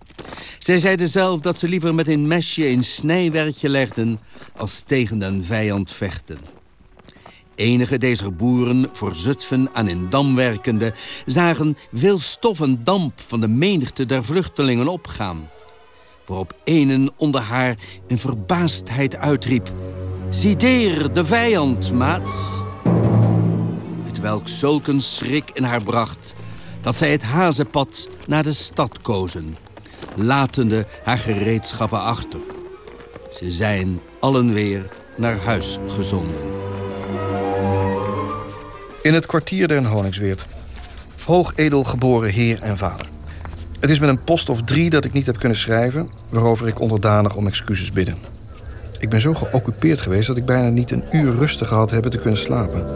Zij 0.59 0.81
zeiden 0.81 1.09
zelf 1.09 1.41
dat 1.41 1.59
ze 1.59 1.69
liever 1.69 1.95
met 1.95 2.09
een 2.09 2.27
mesje 2.27 2.69
een 2.69 2.85
snijwerkje 2.85 3.69
legden... 3.69 4.21
als 4.57 4.81
tegen 4.81 5.19
den 5.19 5.45
vijand 5.45 5.93
vechten. 5.93 6.62
Enige 7.55 7.99
deze 7.99 8.31
boeren 8.31 8.89
voor 8.93 9.15
Zutphen 9.15 9.69
aan 9.73 9.89
een 9.89 10.11
dam 10.11 10.35
werkende... 10.35 10.95
zagen 11.27 11.77
veel 11.93 12.19
stof 12.19 12.61
en 12.61 12.81
damp 12.85 13.21
van 13.27 13.41
de 13.41 13.49
menigte 13.49 14.07
der 14.07 14.25
vluchtelingen 14.25 14.89
opgaan. 14.89 15.51
Waarop 16.27 16.55
een 16.65 17.13
onder 17.17 17.41
haar 17.41 17.77
in 18.07 18.19
verbaasdheid 18.19 19.17
uitriep... 19.17 19.73
Zideer 20.31 21.13
de 21.13 21.27
vijand, 21.27 21.93
maat! 21.93 22.61
Het 24.03 24.21
welk 24.21 24.49
zulk 24.49 24.87
een 24.87 25.01
schrik 25.01 25.51
in 25.53 25.63
haar 25.63 25.83
bracht... 25.83 26.35
dat 26.81 26.95
zij 26.95 27.11
het 27.11 27.23
hazenpad 27.23 28.09
naar 28.27 28.43
de 28.43 28.53
stad 28.53 29.01
kozen... 29.01 29.57
latende 30.17 30.87
haar 31.05 31.19
gereedschappen 31.19 32.01
achter. 32.01 32.41
Ze 33.35 33.51
zijn 33.51 34.01
allen 34.21 34.53
weer 34.53 34.91
naar 35.17 35.37
huis 35.37 35.79
gezonden. 35.89 36.72
In 39.03 39.15
het 39.15 39.27
kwartier 39.27 39.69
den 39.69 39.85
Honingsweert. 39.85 40.47
Hoog 41.25 41.53
edel 41.57 41.85
geboren 41.85 42.31
heer 42.31 42.63
en 42.63 42.79
vader. 42.79 43.09
Het 43.81 43.91
is 43.91 43.99
met 43.99 44.09
een 44.09 44.25
post 44.25 44.49
of 44.49 44.63
drie 44.63 44.91
dat 44.91 45.05
ik 45.05 45.13
niet 45.13 45.27
heb 45.27 45.39
kunnen 45.39 45.59
schrijven... 45.59 46.11
waarover 46.29 46.69
ik 46.69 46.81
onderdanig 46.81 47.37
om 47.37 47.47
excuses 47.47 47.93
bidden. 47.93 48.19
Ik 48.99 49.09
ben 49.09 49.21
zo 49.21 49.35
geoccupeerd 49.35 50.01
geweest 50.01 50.27
dat 50.27 50.37
ik 50.37 50.45
bijna 50.45 50.69
niet 50.69 50.91
een 50.91 51.05
uur 51.13 51.37
rustig 51.37 51.69
gehad 51.69 51.91
heb 51.91 52.05
te 52.05 52.19
kunnen 52.19 52.39
slapen. 52.39 52.87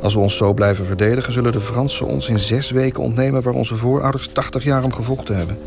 Als 0.00 0.14
we 0.14 0.20
ons 0.20 0.36
zo 0.36 0.54
blijven 0.54 0.86
verdedigen... 0.86 1.32
zullen 1.32 1.52
de 1.52 1.60
Fransen 1.60 2.06
ons 2.06 2.28
in 2.28 2.38
zes 2.38 2.70
weken 2.70 3.02
ontnemen... 3.02 3.42
waar 3.42 3.54
onze 3.54 3.76
voorouders 3.76 4.28
80 4.28 4.64
jaar 4.64 4.84
om 4.84 4.92
gevochten 4.92 5.36
hebben. 5.36 5.58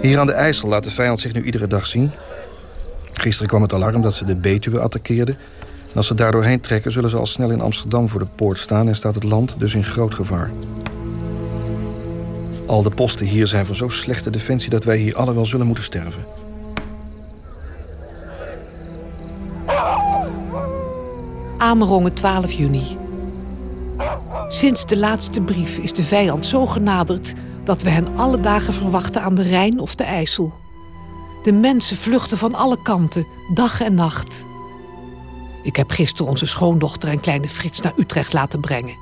Hier 0.00 0.18
aan 0.18 0.26
de 0.26 0.32
IJssel 0.32 0.68
laat 0.68 0.84
de 0.84 0.90
vijand 0.90 1.20
zich 1.20 1.32
nu 1.32 1.42
iedere 1.42 1.66
dag 1.66 1.86
zien. 1.86 2.10
Gisteren 3.12 3.48
kwam 3.48 3.62
het 3.62 3.72
alarm 3.72 4.02
dat 4.02 4.14
ze 4.14 4.24
de 4.24 4.36
Betuwe 4.36 4.80
attaqueerden... 4.80 5.38
Als 5.94 6.06
ze 6.06 6.14
daar 6.14 6.32
doorheen 6.32 6.60
trekken, 6.60 6.92
zullen 6.92 7.10
ze 7.10 7.16
al 7.16 7.26
snel 7.26 7.50
in 7.50 7.60
Amsterdam 7.60 8.08
voor 8.08 8.20
de 8.20 8.26
poort 8.34 8.58
staan... 8.58 8.88
en 8.88 8.96
staat 8.96 9.14
het 9.14 9.24
land 9.24 9.54
dus 9.58 9.74
in 9.74 9.84
groot 9.84 10.14
gevaar. 10.14 10.50
Al 12.66 12.82
de 12.82 12.90
posten 12.90 13.26
hier 13.26 13.46
zijn 13.46 13.66
van 13.66 13.76
zo 13.76 13.88
slechte 13.88 14.30
defensie... 14.30 14.70
dat 14.70 14.84
wij 14.84 14.96
hier 14.96 15.16
alle 15.16 15.34
wel 15.34 15.46
zullen 15.46 15.66
moeten 15.66 15.84
sterven. 15.84 16.24
Amerongen 21.58 22.14
12 22.14 22.52
juni. 22.52 22.96
Sinds 24.48 24.86
de 24.86 24.96
laatste 24.96 25.42
brief 25.42 25.78
is 25.78 25.92
de 25.92 26.02
vijand 26.02 26.46
zo 26.46 26.66
genaderd... 26.66 27.32
dat 27.64 27.82
we 27.82 27.90
hen 27.90 28.16
alle 28.16 28.40
dagen 28.40 28.74
verwachten 28.74 29.22
aan 29.22 29.34
de 29.34 29.42
Rijn 29.42 29.78
of 29.78 29.94
de 29.94 30.04
IJssel. 30.04 30.52
De 31.42 31.52
mensen 31.52 31.96
vluchten 31.96 32.38
van 32.38 32.54
alle 32.54 32.82
kanten, 32.82 33.26
dag 33.54 33.80
en 33.80 33.94
nacht... 33.94 34.46
Ik 35.68 35.76
heb 35.76 35.90
gisteren 35.90 36.30
onze 36.30 36.46
schoondochter 36.46 37.08
en 37.08 37.20
kleine 37.20 37.48
Frits 37.48 37.80
naar 37.80 37.92
Utrecht 37.96 38.32
laten 38.32 38.60
brengen. 38.60 38.96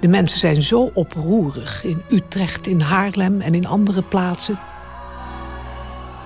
De 0.00 0.08
mensen 0.08 0.38
zijn 0.38 0.62
zo 0.62 0.90
oproerig 0.94 1.84
in 1.84 2.02
Utrecht, 2.10 2.66
in 2.66 2.80
Haarlem 2.80 3.40
en 3.40 3.54
in 3.54 3.66
andere 3.66 4.02
plaatsen. 4.02 4.58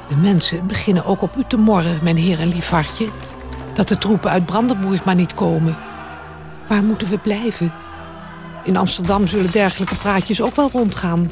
De 0.08 0.16
mensen 0.16 0.66
beginnen 0.66 1.04
ook 1.04 1.22
op 1.22 1.36
u 1.36 1.44
te 1.48 1.56
morren, 1.56 1.98
mijn 2.02 2.16
heer 2.16 2.40
en 2.40 2.48
lief 2.48 2.68
hartje. 2.68 3.08
Dat 3.74 3.88
de 3.88 3.98
troepen 3.98 4.30
uit 4.30 4.46
Brandenburg 4.46 5.04
maar 5.04 5.14
niet 5.14 5.34
komen. 5.34 5.76
Waar 6.68 6.82
moeten 6.82 7.08
we 7.08 7.18
blijven? 7.18 7.72
In 8.64 8.76
Amsterdam 8.76 9.26
zullen 9.26 9.52
dergelijke 9.52 9.96
praatjes 9.96 10.42
ook 10.42 10.54
wel 10.54 10.70
rondgaan. 10.70 11.30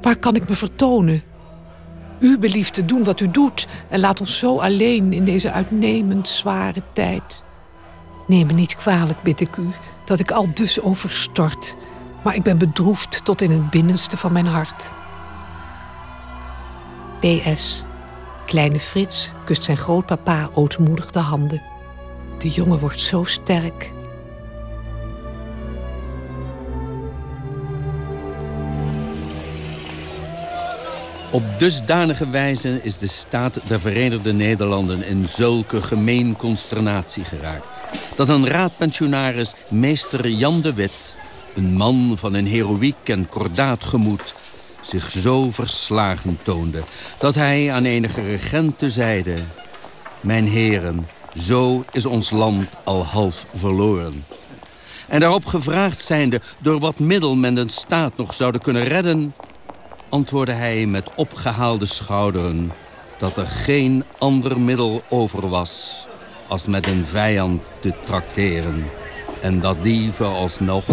Waar 0.00 0.16
kan 0.16 0.34
ik 0.34 0.48
me 0.48 0.54
vertonen? 0.54 1.22
U 2.20 2.38
belieft 2.38 2.74
te 2.74 2.84
doen 2.84 3.04
wat 3.04 3.20
u 3.20 3.30
doet 3.30 3.66
en 3.88 4.00
laat 4.00 4.20
ons 4.20 4.38
zo 4.38 4.58
alleen 4.58 5.12
in 5.12 5.24
deze 5.24 5.52
uitnemend 5.52 6.28
zware 6.28 6.82
tijd. 6.92 7.42
Neem 8.30 8.46
me 8.46 8.52
niet 8.52 8.76
kwalijk, 8.76 9.22
bid 9.22 9.40
ik 9.40 9.56
u, 9.56 9.70
dat 10.04 10.18
ik 10.18 10.30
al 10.30 10.46
dus 10.54 10.80
overstort, 10.80 11.76
maar 12.24 12.34
ik 12.34 12.42
ben 12.42 12.58
bedroefd 12.58 13.24
tot 13.24 13.40
in 13.40 13.50
het 13.50 13.70
binnenste 13.70 14.16
van 14.16 14.32
mijn 14.32 14.46
hart. 14.46 14.92
PS. 17.20 17.84
Kleine 18.46 18.80
Frits 18.80 19.32
kust 19.44 19.64
zijn 19.64 19.76
grootpapa 19.76 20.50
ootmoedig 20.52 21.10
de 21.10 21.18
handen. 21.18 21.62
De 22.38 22.48
jongen 22.48 22.78
wordt 22.78 23.00
zo 23.00 23.24
sterk. 23.24 23.92
Op 31.32 31.42
dusdanige 31.58 32.30
wijze 32.30 32.80
is 32.82 32.98
de 32.98 33.08
staat 33.08 33.60
der 33.66 33.80
Verenigde 33.80 34.32
Nederlanden 34.32 35.02
in 35.02 35.26
zulke 35.26 35.82
gemeen 35.82 36.36
consternatie 36.36 37.24
geraakt... 37.24 37.82
dat 38.16 38.28
een 38.28 38.46
raadpensionaris, 38.46 39.54
meester 39.68 40.28
Jan 40.28 40.60
de 40.60 40.74
Wit... 40.74 41.14
een 41.54 41.72
man 41.72 42.14
van 42.18 42.34
een 42.34 42.46
heroïek 42.46 42.94
en 43.04 43.28
kordaat 43.28 43.84
gemoed... 43.84 44.34
zich 44.82 45.10
zo 45.10 45.50
verslagen 45.50 46.38
toonde 46.42 46.82
dat 47.18 47.34
hij 47.34 47.72
aan 47.72 47.84
enige 47.84 48.20
regenten 48.20 48.90
zeide... 48.90 49.34
Mijn 50.20 50.48
heren, 50.48 51.06
zo 51.38 51.84
is 51.92 52.06
ons 52.06 52.30
land 52.30 52.68
al 52.84 53.04
half 53.04 53.46
verloren. 53.56 54.24
En 55.08 55.20
daarop 55.20 55.44
gevraagd 55.46 56.04
zijnde 56.04 56.40
door 56.58 56.78
wat 56.78 56.98
middel 56.98 57.34
men 57.34 57.54
de 57.54 57.68
staat 57.68 58.16
nog 58.16 58.34
zouden 58.34 58.60
kunnen 58.60 58.84
redden 58.84 59.34
antwoordde 60.10 60.52
hij 60.52 60.86
met 60.86 61.10
opgehaalde 61.14 61.86
schouderen... 61.86 62.72
dat 63.18 63.36
er 63.36 63.46
geen 63.46 64.04
ander 64.18 64.60
middel 64.60 65.02
over 65.08 65.48
was 65.48 66.06
als 66.48 66.66
met 66.66 66.86
een 66.86 67.06
vijand 67.06 67.62
te 67.80 67.92
trakteren... 68.04 68.84
en 69.42 69.60
dat 69.60 69.82
die 69.82 70.12
vooralsnog 70.12 70.84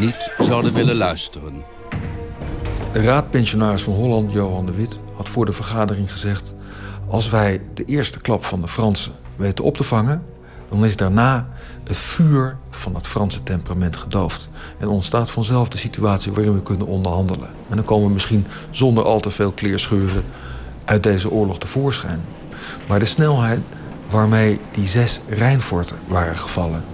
niet 0.00 0.30
zouden 0.38 0.72
willen 0.72 0.96
luisteren. 0.96 1.64
De 2.92 3.02
raadpensionaris 3.02 3.82
van 3.82 3.94
Holland, 3.94 4.32
Johan 4.32 4.66
de 4.66 4.72
Wit, 4.72 4.98
had 5.14 5.28
voor 5.28 5.46
de 5.46 5.52
vergadering 5.52 6.10
gezegd... 6.10 6.54
als 7.08 7.30
wij 7.30 7.70
de 7.74 7.84
eerste 7.84 8.20
klap 8.20 8.44
van 8.44 8.60
de 8.60 8.68
Fransen 8.68 9.12
weten 9.36 9.64
op 9.64 9.76
te 9.76 9.84
vangen... 9.84 10.22
dan 10.68 10.84
is 10.84 10.96
daarna 10.96 11.48
het 11.84 11.96
vuur 11.96 12.58
van 12.80 12.94
het 12.94 13.06
Franse 13.08 13.42
temperament 13.42 13.96
gedoofd. 13.96 14.48
En 14.78 14.88
ontstaat 14.88 15.30
vanzelf 15.30 15.68
de 15.68 15.78
situatie 15.78 16.32
waarin 16.32 16.54
we 16.54 16.62
kunnen 16.62 16.86
onderhandelen. 16.86 17.50
En 17.68 17.76
dan 17.76 17.84
komen 17.84 18.06
we 18.06 18.12
misschien 18.12 18.46
zonder 18.70 19.04
al 19.04 19.20
te 19.20 19.30
veel 19.30 19.52
kleerscheuren 19.52 20.24
uit 20.84 21.02
deze 21.02 21.30
oorlog 21.30 21.58
tevoorschijn. 21.58 22.20
Maar 22.88 22.98
de 22.98 23.04
snelheid 23.04 23.60
waarmee 24.10 24.60
die 24.70 24.86
zes 24.86 25.20
Rijnforten 25.28 25.96
waren 26.06 26.36
gevallen... 26.36 26.84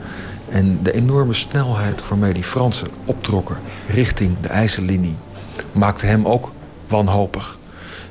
en 0.48 0.82
de 0.82 0.92
enorme 0.92 1.34
snelheid 1.34 2.08
waarmee 2.08 2.32
die 2.32 2.44
Fransen 2.44 2.88
optrokken 3.04 3.56
richting 3.88 4.40
de 4.40 4.48
IJssellinie... 4.48 5.16
maakte 5.72 6.06
hem 6.06 6.26
ook 6.26 6.52
wanhopig. 6.88 7.58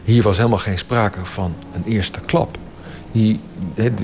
Hier 0.04 0.24
was 0.24 0.38
helemaal 0.38 0.60
geen 0.60 0.78
sprake 0.78 1.26
van 1.26 1.56
een 1.74 1.84
eerste 1.84 2.20
klap. 2.26 2.58
Die, 3.12 3.40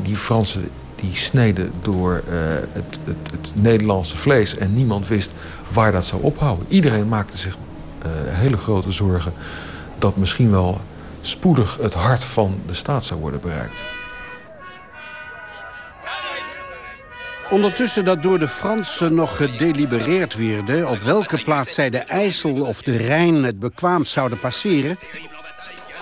die 0.04 0.16
Fransen 0.16 0.70
die 1.02 1.16
sneden 1.16 1.72
door 1.82 2.24
uh, 2.28 2.34
het, 2.72 3.00
het, 3.04 3.32
het, 3.32 3.52
Nederlandse 3.54 4.18
vlees. 4.18 4.58
En 4.58 4.74
niemand 4.74 5.08
wist 5.08 5.32
waar 5.72 5.92
dat 5.92 6.06
zou 6.06 6.22
ophouden. 6.22 6.66
Iedereen 6.70 7.08
maakte 7.08 7.38
zich 7.38 7.56
uh, 7.56 8.12
hele 8.28 8.58
grote 8.58 8.92
zorgen 8.92 9.34
dat 10.00 10.18
misschien 10.18 10.52
wel 10.52 10.82
spoedig 11.22 11.78
het 11.82 11.94
hart 11.94 12.24
van 12.24 12.62
de 12.68 12.74
staat 12.74 13.06
zou 13.06 13.20
worden 13.20 13.42
bereikt. 13.42 13.82
Ondertussen 17.50 18.06
dat 18.06 18.24
door 18.24 18.40
de 18.40 18.48
Fransen 18.48 19.16
nog 19.16 19.38
gedelibereerd 19.38 20.36
werd... 20.36 20.86
op 20.86 21.02
welke 21.02 21.44
plaats 21.44 21.74
zij 21.74 21.90
de 21.90 21.98
IJssel 21.98 22.66
of 22.66 22.82
de 22.82 22.98
Rijn 22.98 23.44
het 23.44 23.60
bekwaamst 23.60 24.12
zouden 24.12 24.40
passeren 24.40 24.98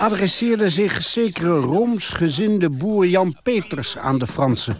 adresseerde 0.00 0.70
zich 0.70 1.02
zekere 1.02 1.58
roomsgezinde 1.58 2.70
boer 2.70 3.06
Jan 3.06 3.36
Peters 3.42 3.98
aan 3.98 4.18
de 4.18 4.26
Fransen. 4.26 4.78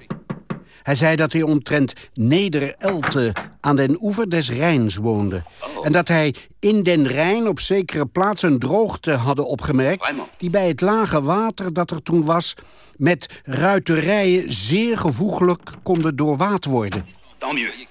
Hij 0.83 0.95
zei 0.95 1.17
dat 1.17 1.33
hij 1.33 1.43
omtrent 1.43 1.93
Neder-Elte 2.15 3.35
aan 3.61 3.77
den 3.77 4.03
oever 4.03 4.31
des 4.31 4.51
Rijns 4.51 4.97
woonde. 4.97 5.43
En 5.83 5.93
dat 5.93 6.09
hij 6.09 6.35
in 6.59 6.83
den 6.83 7.07
Rijn 7.07 7.49
op 7.49 7.61
zekere 7.61 8.07
plaats 8.07 8.43
een 8.43 8.59
droogte 8.59 9.13
hadden 9.13 9.47
opgemerkt... 9.47 10.13
die 10.39 10.51
bij 10.51 10.69
het 10.69 10.81
lage 10.81 11.23
water 11.23 11.73
dat 11.73 11.91
er 11.91 12.03
toen 12.03 12.25
was... 12.25 12.55
met 12.97 13.41
ruiterijen 13.45 14.53
zeer 14.53 14.99
gevoeglijk 14.99 15.71
konden 15.83 16.17
doorwaad 16.17 16.65
worden. 16.65 17.20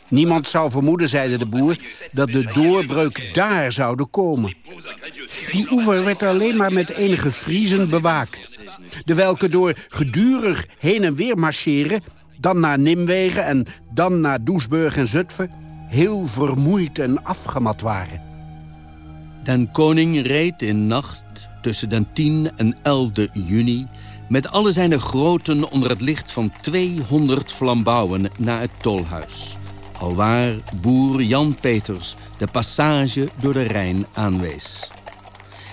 Niemand 0.07 0.47
zou 0.47 0.71
vermoeden, 0.71 1.09
zeide 1.09 1.37
de 1.37 1.45
boer, 1.45 1.77
dat 2.11 2.31
de 2.31 2.49
doorbreuk 2.53 3.29
daar 3.33 3.71
zouden 3.71 4.09
komen. 4.09 4.53
Die 5.51 5.71
oever 5.71 6.03
werd 6.03 6.23
alleen 6.23 6.55
maar 6.55 6.73
met 6.73 6.89
enige 6.89 7.31
Friezen 7.31 7.89
bewaakt. 7.89 8.59
De 9.05 9.13
welke 9.13 9.49
door 9.49 9.73
gedurig 9.89 10.65
heen 10.79 11.03
en 11.03 11.15
weer 11.15 11.37
marcheren... 11.37 12.03
dan 12.39 12.59
naar 12.59 12.79
Nimwegen 12.79 13.45
en 13.45 13.65
dan 13.93 14.21
naar 14.21 14.43
Doesburg 14.43 14.97
en 14.97 15.07
Zutphen... 15.07 15.51
heel 15.87 16.27
vermoeid 16.27 16.99
en 16.99 17.23
afgemat 17.23 17.81
waren. 17.81 18.21
Den 19.43 19.71
koning 19.71 20.27
reed 20.27 20.61
in 20.61 20.87
nacht 20.87 21.23
tussen 21.61 21.89
den 21.89 22.07
10 22.13 22.51
en 22.55 22.77
11 22.83 23.11
juni... 23.33 23.87
met 24.29 24.47
alle 24.47 24.71
zijn 24.71 24.99
groten 24.99 25.71
onder 25.71 25.89
het 25.89 26.01
licht 26.01 26.31
van 26.31 26.51
200 26.61 27.51
flambouwen 27.51 28.29
naar 28.37 28.59
het 28.59 28.71
tolhuis. 28.81 29.57
Alwaar 29.99 30.55
boer 30.81 31.21
Jan 31.21 31.55
Peters 31.61 32.15
de 32.37 32.47
passage 32.51 33.27
door 33.41 33.53
de 33.53 33.63
Rijn 33.63 34.05
aanwees. 34.13 34.89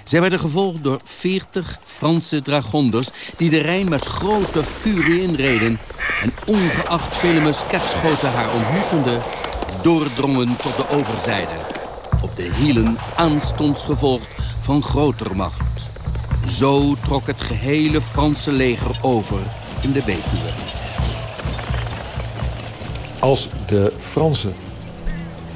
Zij 0.05 0.21
werden 0.21 0.39
gevolgd 0.39 0.83
door 0.83 1.01
40 1.05 1.79
Franse 1.85 2.43
dragonders... 2.43 3.11
die 3.37 3.51
de 3.51 3.61
Rijn 3.61 3.89
met 3.89 4.05
grote 4.05 4.63
furie 4.63 5.23
inreden... 5.23 5.79
en 6.23 6.33
ongeacht 6.47 7.17
vele 7.17 7.41
musketschoten 7.41 8.33
haar 8.33 8.55
ontmoetende... 8.55 9.21
doordrongen 9.83 10.57
tot 10.57 10.77
de 10.77 10.89
overzijde. 10.91 11.57
Op 12.23 12.37
de 12.37 12.55
hielen 12.55 12.97
aanstonds 13.17 13.83
gevolgd 13.83 14.29
van 14.61 14.83
groter 14.83 15.37
macht. 15.37 15.76
Zo 16.57 16.95
trok 16.95 17.27
het 17.27 17.41
gehele 17.41 18.03
Franse 18.03 18.53
leger 18.53 18.99
over 19.03 19.39
in 19.83 19.93
de 19.93 20.03
Betuwe. 20.07 20.51
Als 23.21 23.49
de 23.67 23.93
Fransen 23.99 24.55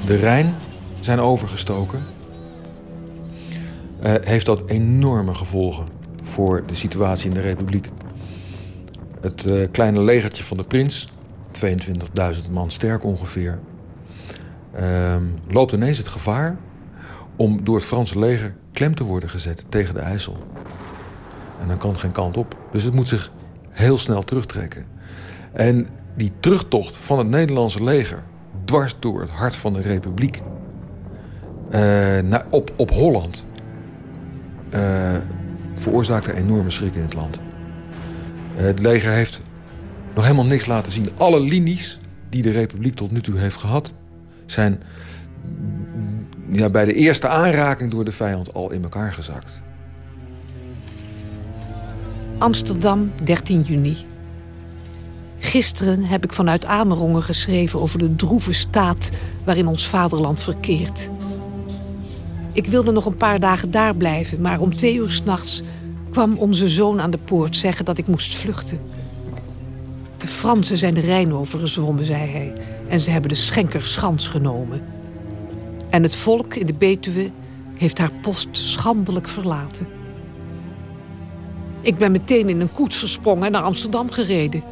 de 0.05 0.15
Rijn 0.15 0.55
zijn 0.99 1.19
overgestoken 1.19 2.03
uh, 4.03 4.13
heeft 4.21 4.45
dat 4.45 4.65
enorme 4.65 5.33
gevolgen 5.33 5.85
voor 6.23 6.63
de 6.65 6.75
situatie 6.75 7.27
in 7.27 7.33
de 7.33 7.41
Republiek. 7.41 7.87
Het 9.21 9.45
uh, 9.45 9.67
kleine 9.71 10.01
legertje 10.01 10.43
van 10.43 10.57
de 10.57 10.63
prins, 10.63 11.09
22.000 12.45 12.51
man 12.51 12.71
sterk 12.71 13.03
ongeveer, 13.03 13.59
uh, 14.79 15.15
loopt 15.47 15.73
ineens 15.73 15.97
het 15.97 16.07
gevaar 16.07 16.57
om 17.35 17.63
door 17.63 17.75
het 17.75 17.85
Franse 17.85 18.19
leger 18.19 18.55
klem 18.71 18.95
te 18.95 19.03
worden 19.03 19.29
gezet 19.29 19.65
tegen 19.69 19.93
de 19.93 19.99
IJssel. 19.99 20.37
En 21.61 21.67
dan 21.67 21.77
kan 21.77 21.97
geen 21.97 22.11
kant 22.11 22.37
op. 22.37 22.57
Dus 22.71 22.83
het 22.83 22.93
moet 22.93 23.07
zich 23.07 23.31
heel 23.69 23.97
snel 23.97 24.23
terugtrekken. 24.23 24.85
En 25.53 25.87
die 26.15 26.31
terugtocht 26.39 26.97
van 26.97 27.17
het 27.17 27.27
Nederlandse 27.27 27.83
leger 27.83 28.23
dwars 28.65 28.95
door 28.99 29.21
het 29.21 29.29
hart 29.29 29.55
van 29.55 29.73
de 29.73 29.81
Republiek 29.81 30.41
uh, 31.71 31.71
naar, 32.19 32.45
op, 32.49 32.73
op 32.75 32.91
Holland 32.91 33.45
uh, 34.73 35.15
veroorzaakte 35.75 36.33
enorme 36.33 36.69
schrik 36.69 36.95
in 36.95 37.01
het 37.01 37.13
land. 37.13 37.39
Uh, 38.55 38.61
het 38.61 38.79
leger 38.79 39.11
heeft 39.11 39.39
nog 40.15 40.23
helemaal 40.23 40.45
niks 40.45 40.65
laten 40.65 40.91
zien. 40.91 41.07
Alle 41.17 41.39
linies 41.39 41.99
die 42.29 42.41
de 42.41 42.51
Republiek 42.51 42.95
tot 42.95 43.11
nu 43.11 43.21
toe 43.21 43.39
heeft 43.39 43.55
gehad, 43.55 43.93
zijn 44.45 44.83
ja, 46.49 46.69
bij 46.69 46.85
de 46.85 46.93
eerste 46.93 47.27
aanraking 47.27 47.91
door 47.91 48.05
de 48.05 48.11
vijand 48.11 48.53
al 48.53 48.71
in 48.71 48.83
elkaar 48.83 49.13
gezakt. 49.13 49.61
Amsterdam, 52.41 53.11
13 53.23 53.61
juni. 53.61 53.97
Gisteren 55.39 56.03
heb 56.03 56.23
ik 56.23 56.33
vanuit 56.33 56.65
Amerongen 56.65 57.23
geschreven 57.23 57.81
over 57.81 57.99
de 57.99 58.15
droeve 58.15 58.53
staat 58.53 59.09
waarin 59.43 59.67
ons 59.67 59.87
vaderland 59.87 60.39
verkeert. 60.41 61.09
Ik 62.53 62.67
wilde 62.67 62.91
nog 62.91 63.05
een 63.05 63.17
paar 63.17 63.39
dagen 63.39 63.71
daar 63.71 63.95
blijven, 63.95 64.41
maar 64.41 64.59
om 64.59 64.75
twee 64.75 64.95
uur 64.95 65.11
s'nachts 65.11 65.61
kwam 66.11 66.37
onze 66.37 66.67
zoon 66.67 67.01
aan 67.01 67.11
de 67.11 67.17
poort 67.17 67.57
zeggen 67.57 67.85
dat 67.85 67.97
ik 67.97 68.07
moest 68.07 68.35
vluchten. 68.35 68.79
De 70.17 70.27
Fransen 70.27 70.77
zijn 70.77 70.93
de 70.93 71.01
Rijn 71.01 71.33
overgezwommen, 71.33 72.05
zei 72.05 72.31
hij, 72.31 72.53
en 72.87 72.99
ze 72.99 73.11
hebben 73.11 73.29
de 73.29 73.35
Schenkerschans 73.35 74.27
genomen. 74.27 74.81
En 75.89 76.03
het 76.03 76.15
volk 76.15 76.55
in 76.55 76.65
de 76.65 76.73
Betuwe 76.73 77.31
heeft 77.77 77.97
haar 77.97 78.13
post 78.21 78.47
schandelijk 78.51 79.27
verlaten. 79.27 80.00
Ik 81.81 81.97
ben 81.97 82.11
meteen 82.11 82.49
in 82.49 82.61
een 82.61 82.73
koets 82.73 82.97
gesprongen 82.99 83.45
en 83.45 83.51
naar 83.51 83.61
Amsterdam 83.61 84.11
gereden. 84.11 84.63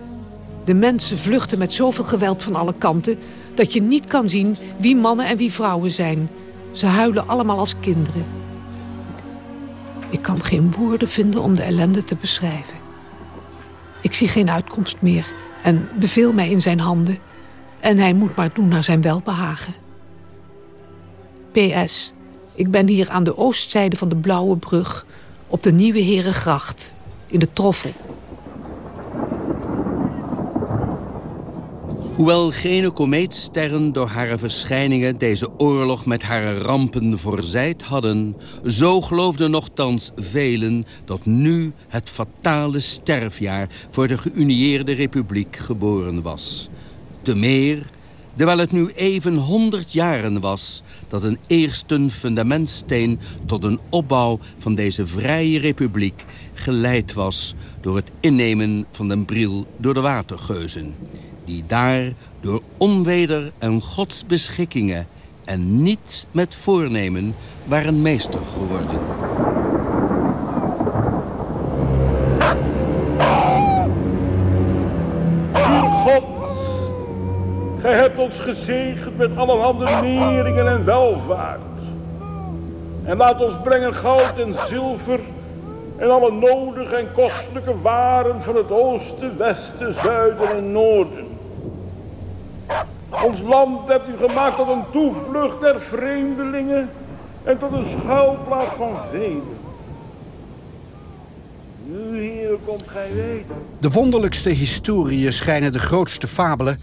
De 0.66 0.74
mensen 0.74 1.18
vluchten 1.18 1.58
met 1.58 1.74
zoveel 1.74 2.04
geweld 2.04 2.44
van 2.44 2.56
alle 2.56 2.74
kanten 2.78 3.20
dat 3.56 3.74
je 3.74 3.82
niet 3.82 4.08
kan 4.08 4.30
zien 4.30 4.56
wie 4.78 4.96
mannen 4.96 5.26
en 5.26 5.38
wie 5.38 5.52
vrouwen 5.52 5.92
zijn. 5.92 6.30
Ze 6.72 6.86
huilen 6.86 7.28
allemaal 7.28 7.60
als 7.60 7.76
kinderen. 7.80 8.26
Ik 10.10 10.22
kan 10.22 10.44
geen 10.44 10.72
woorden 10.78 11.08
vinden 11.08 11.42
om 11.42 11.56
de 11.56 11.64
ellende 11.64 12.04
te 12.04 12.16
beschrijven. 12.16 12.78
Ik 14.02 14.14
zie 14.14 14.28
geen 14.28 14.52
uitkomst 14.52 15.02
meer 15.02 15.34
en 15.64 15.90
beveel 16.00 16.34
mij 16.34 16.50
in 16.50 16.62
zijn 16.62 16.80
handen. 16.80 17.18
En 17.80 17.98
hij 17.98 18.14
moet 18.14 18.36
maar 18.36 18.54
doen 18.54 18.68
naar 18.68 18.84
zijn 18.84 19.02
welbehagen. 19.02 19.74
PS. 21.52 22.14
Ik 22.54 22.72
ben 22.72 22.88
hier 22.88 23.10
aan 23.10 23.24
de 23.24 23.38
oostzijde 23.38 23.96
van 23.96 24.10
de 24.10 24.16
Blauwe 24.16 24.58
Brug... 24.58 25.06
op 25.48 25.64
de 25.64 25.72
Nieuwe 25.72 26.00
Herengracht, 26.00 26.96
in 27.30 27.40
de 27.40 27.54
Troffel. 27.54 27.92
Hoewel 32.16 32.52
geen 32.52 32.94
komeetsterren 32.94 33.94
door 33.94 34.08
haar 34.08 34.38
verschijningen 34.38 35.18
deze 35.18 35.60
oorlog 35.60 36.06
met 36.06 36.24
haar 36.24 36.58
rampen 36.58 37.20
voorzijd 37.20 37.82
hadden, 37.82 38.36
zo 38.66 39.02
geloofden 39.02 39.52
nogthans 39.52 40.12
velen 40.16 40.86
dat 41.06 41.26
nu 41.26 41.72
het 41.88 42.10
fatale 42.10 42.80
sterfjaar 42.80 43.70
voor 43.90 44.08
de 44.08 44.18
geünieerde 44.18 44.92
republiek 44.92 45.56
geboren 45.56 46.22
was. 46.22 46.70
Te 47.22 47.36
meer, 47.36 47.86
terwijl 48.40 48.60
het 48.60 48.72
nu 48.72 48.88
even 48.96 49.36
honderd 49.36 49.94
jaren 49.94 50.40
was 50.40 50.84
dat 51.08 51.24
een 51.24 51.38
eerste 51.48 52.10
fundamentsteen 52.10 53.20
tot 53.46 53.64
een 53.64 53.80
opbouw 53.90 54.40
van 54.58 54.76
deze 54.76 55.08
vrije 55.08 55.60
republiek 55.60 56.26
geleid 56.54 57.14
was 57.14 57.56
door 57.82 57.96
het 57.96 58.12
innemen 58.20 58.86
van 58.92 59.08
den 59.08 59.26
Bril 59.26 59.68
door 59.78 59.94
de 59.94 60.02
watergeuzen 60.02 60.96
die 61.46 61.64
daar 61.68 62.14
door 62.42 62.62
onweder 62.78 63.52
en 63.58 63.82
godsbeschikkingen 63.82 65.08
en 65.46 65.84
niet 65.84 66.28
met 66.32 66.56
voornemen 66.56 67.36
waren 67.64 68.02
meester 68.02 68.40
geworden. 68.54 69.00
Gij 77.80 77.94
hebt 77.94 78.20
ons 78.20 78.40
gezegend 78.40 79.18
met 79.18 79.36
allerhande 79.36 79.86
neringen 80.02 80.68
en 80.68 80.86
welvaart. 80.86 81.60
En 83.04 83.18
laat 83.18 83.42
ons 83.42 83.60
brengen 83.64 83.94
goud 83.94 84.38
en 84.38 84.54
zilver 84.68 85.20
en 85.98 86.10
alle 86.10 86.32
nodige 86.32 86.96
en 86.96 87.12
kostelijke 87.14 87.82
waren 87.82 88.42
van 88.42 88.56
het 88.56 88.72
oosten, 88.72 89.38
westen, 89.38 89.94
zuiden 89.94 90.50
en 90.50 90.72
noorden. 90.72 91.28
Ons 93.26 93.42
land 93.42 93.90
hebt 93.90 94.08
u 94.08 94.28
gemaakt 94.28 94.56
tot 94.56 94.68
een 94.68 94.84
toevlucht 94.92 95.62
der 95.62 95.82
vreemdelingen 95.82 96.90
en 97.44 97.60
tot 97.60 97.72
een 97.72 97.86
schuilplaats 97.86 98.76
van 98.76 98.98
velen. 99.10 99.58
Nu, 101.86 102.22
hier 102.22 102.58
komt 102.66 102.84
gij 102.86 103.14
weten. 103.14 103.56
De 103.80 103.90
wonderlijkste 103.90 104.50
historieën 104.50 105.34
schijnen 105.34 105.72
de 105.72 105.80
grootste 105.80 106.28
fabelen... 106.28 106.80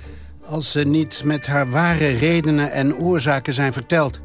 als 0.49 0.71
ze 0.71 0.81
niet 0.87 1.23
met 1.25 1.47
haar 1.47 1.71
ware 1.71 2.09
redenen 2.09 2.71
en 2.71 2.97
oorzaken 2.97 3.53
zijn 3.53 3.73
verteld. 3.73 4.21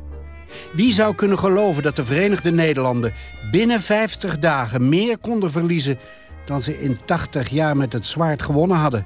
Wie 0.73 0.93
zou 0.93 1.15
kunnen 1.15 1.39
geloven 1.39 1.83
dat 1.83 1.95
de 1.95 2.05
Verenigde 2.05 2.51
Nederlanden... 2.51 3.13
binnen 3.51 3.81
50 3.81 4.39
dagen 4.39 4.89
meer 4.89 5.17
konden 5.17 5.51
verliezen... 5.51 5.99
dan 6.45 6.61
ze 6.61 6.81
in 6.81 6.99
80 7.05 7.49
jaar 7.49 7.77
met 7.77 7.93
het 7.93 8.07
zwaard 8.07 8.41
gewonnen 8.41 8.77
hadden? 8.77 9.05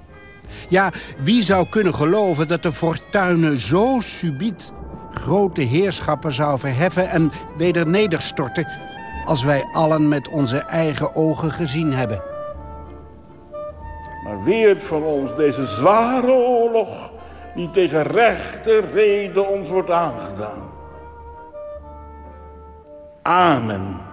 Ja, 0.70 0.92
wie 1.18 1.42
zou 1.42 1.68
kunnen 1.70 1.96
geloven 1.96 2.48
dat 2.48 2.64
de 2.64 2.72
fortuinen 2.72 3.58
zo 3.58 3.98
subiet 4.00 4.72
grote 5.12 5.62
heerschappen 5.62 6.34
zou 6.34 6.60
verheffen 6.60 7.10
en 7.10 7.32
weder 7.58 7.88
nederstorten 7.88 8.68
als 9.26 9.44
wij 9.44 9.68
allen 9.72 10.08
met 10.08 10.28
onze 10.28 10.58
eigen 10.58 11.16
ogen 11.16 11.52
gezien 11.52 11.94
hebben. 11.94 12.35
Maar 14.26 14.44
weert 14.44 14.84
van 14.84 15.04
ons 15.04 15.36
deze 15.36 15.66
zware 15.68 16.32
oorlog 16.32 17.12
die 17.54 17.70
tegen 17.70 18.04
rechte 18.04 18.80
reden 18.80 19.48
ons 19.48 19.70
wordt 19.70 19.92
aangedaan. 19.92 20.64
Amen. 23.22 24.05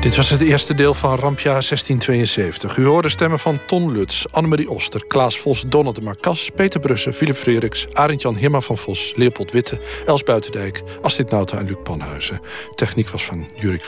Dit 0.00 0.16
was 0.16 0.30
het 0.30 0.40
eerste 0.40 0.74
deel 0.74 0.94
van 0.94 1.18
Rampjaar 1.18 1.52
1672. 1.52 2.76
U 2.76 2.84
hoorde 2.86 3.08
stemmen 3.08 3.38
van 3.38 3.60
Ton 3.66 3.92
Lutz, 3.92 4.24
Annemarie 4.30 4.70
Oster, 4.70 5.06
Klaas 5.06 5.38
Vos, 5.38 5.62
Donald 5.68 5.94
de 5.94 6.02
Marcas, 6.02 6.50
Peter 6.54 6.80
Brussen, 6.80 7.14
Philip 7.14 7.36
Frederiks, 7.36 7.86
Arend-Jan 7.92 8.36
Himma 8.36 8.60
van 8.60 8.78
Vos, 8.78 9.12
Leopold 9.16 9.52
Witte, 9.52 9.80
Els 10.06 10.22
Buitendijk, 10.22 10.82
Astrid 11.02 11.30
Nauta 11.30 11.58
en 11.58 11.66
Luc 11.66 11.82
Panhuizen. 11.82 12.40
Techniek 12.74 13.08
was 13.08 13.24
van 13.24 13.46
Jurik 13.54 13.82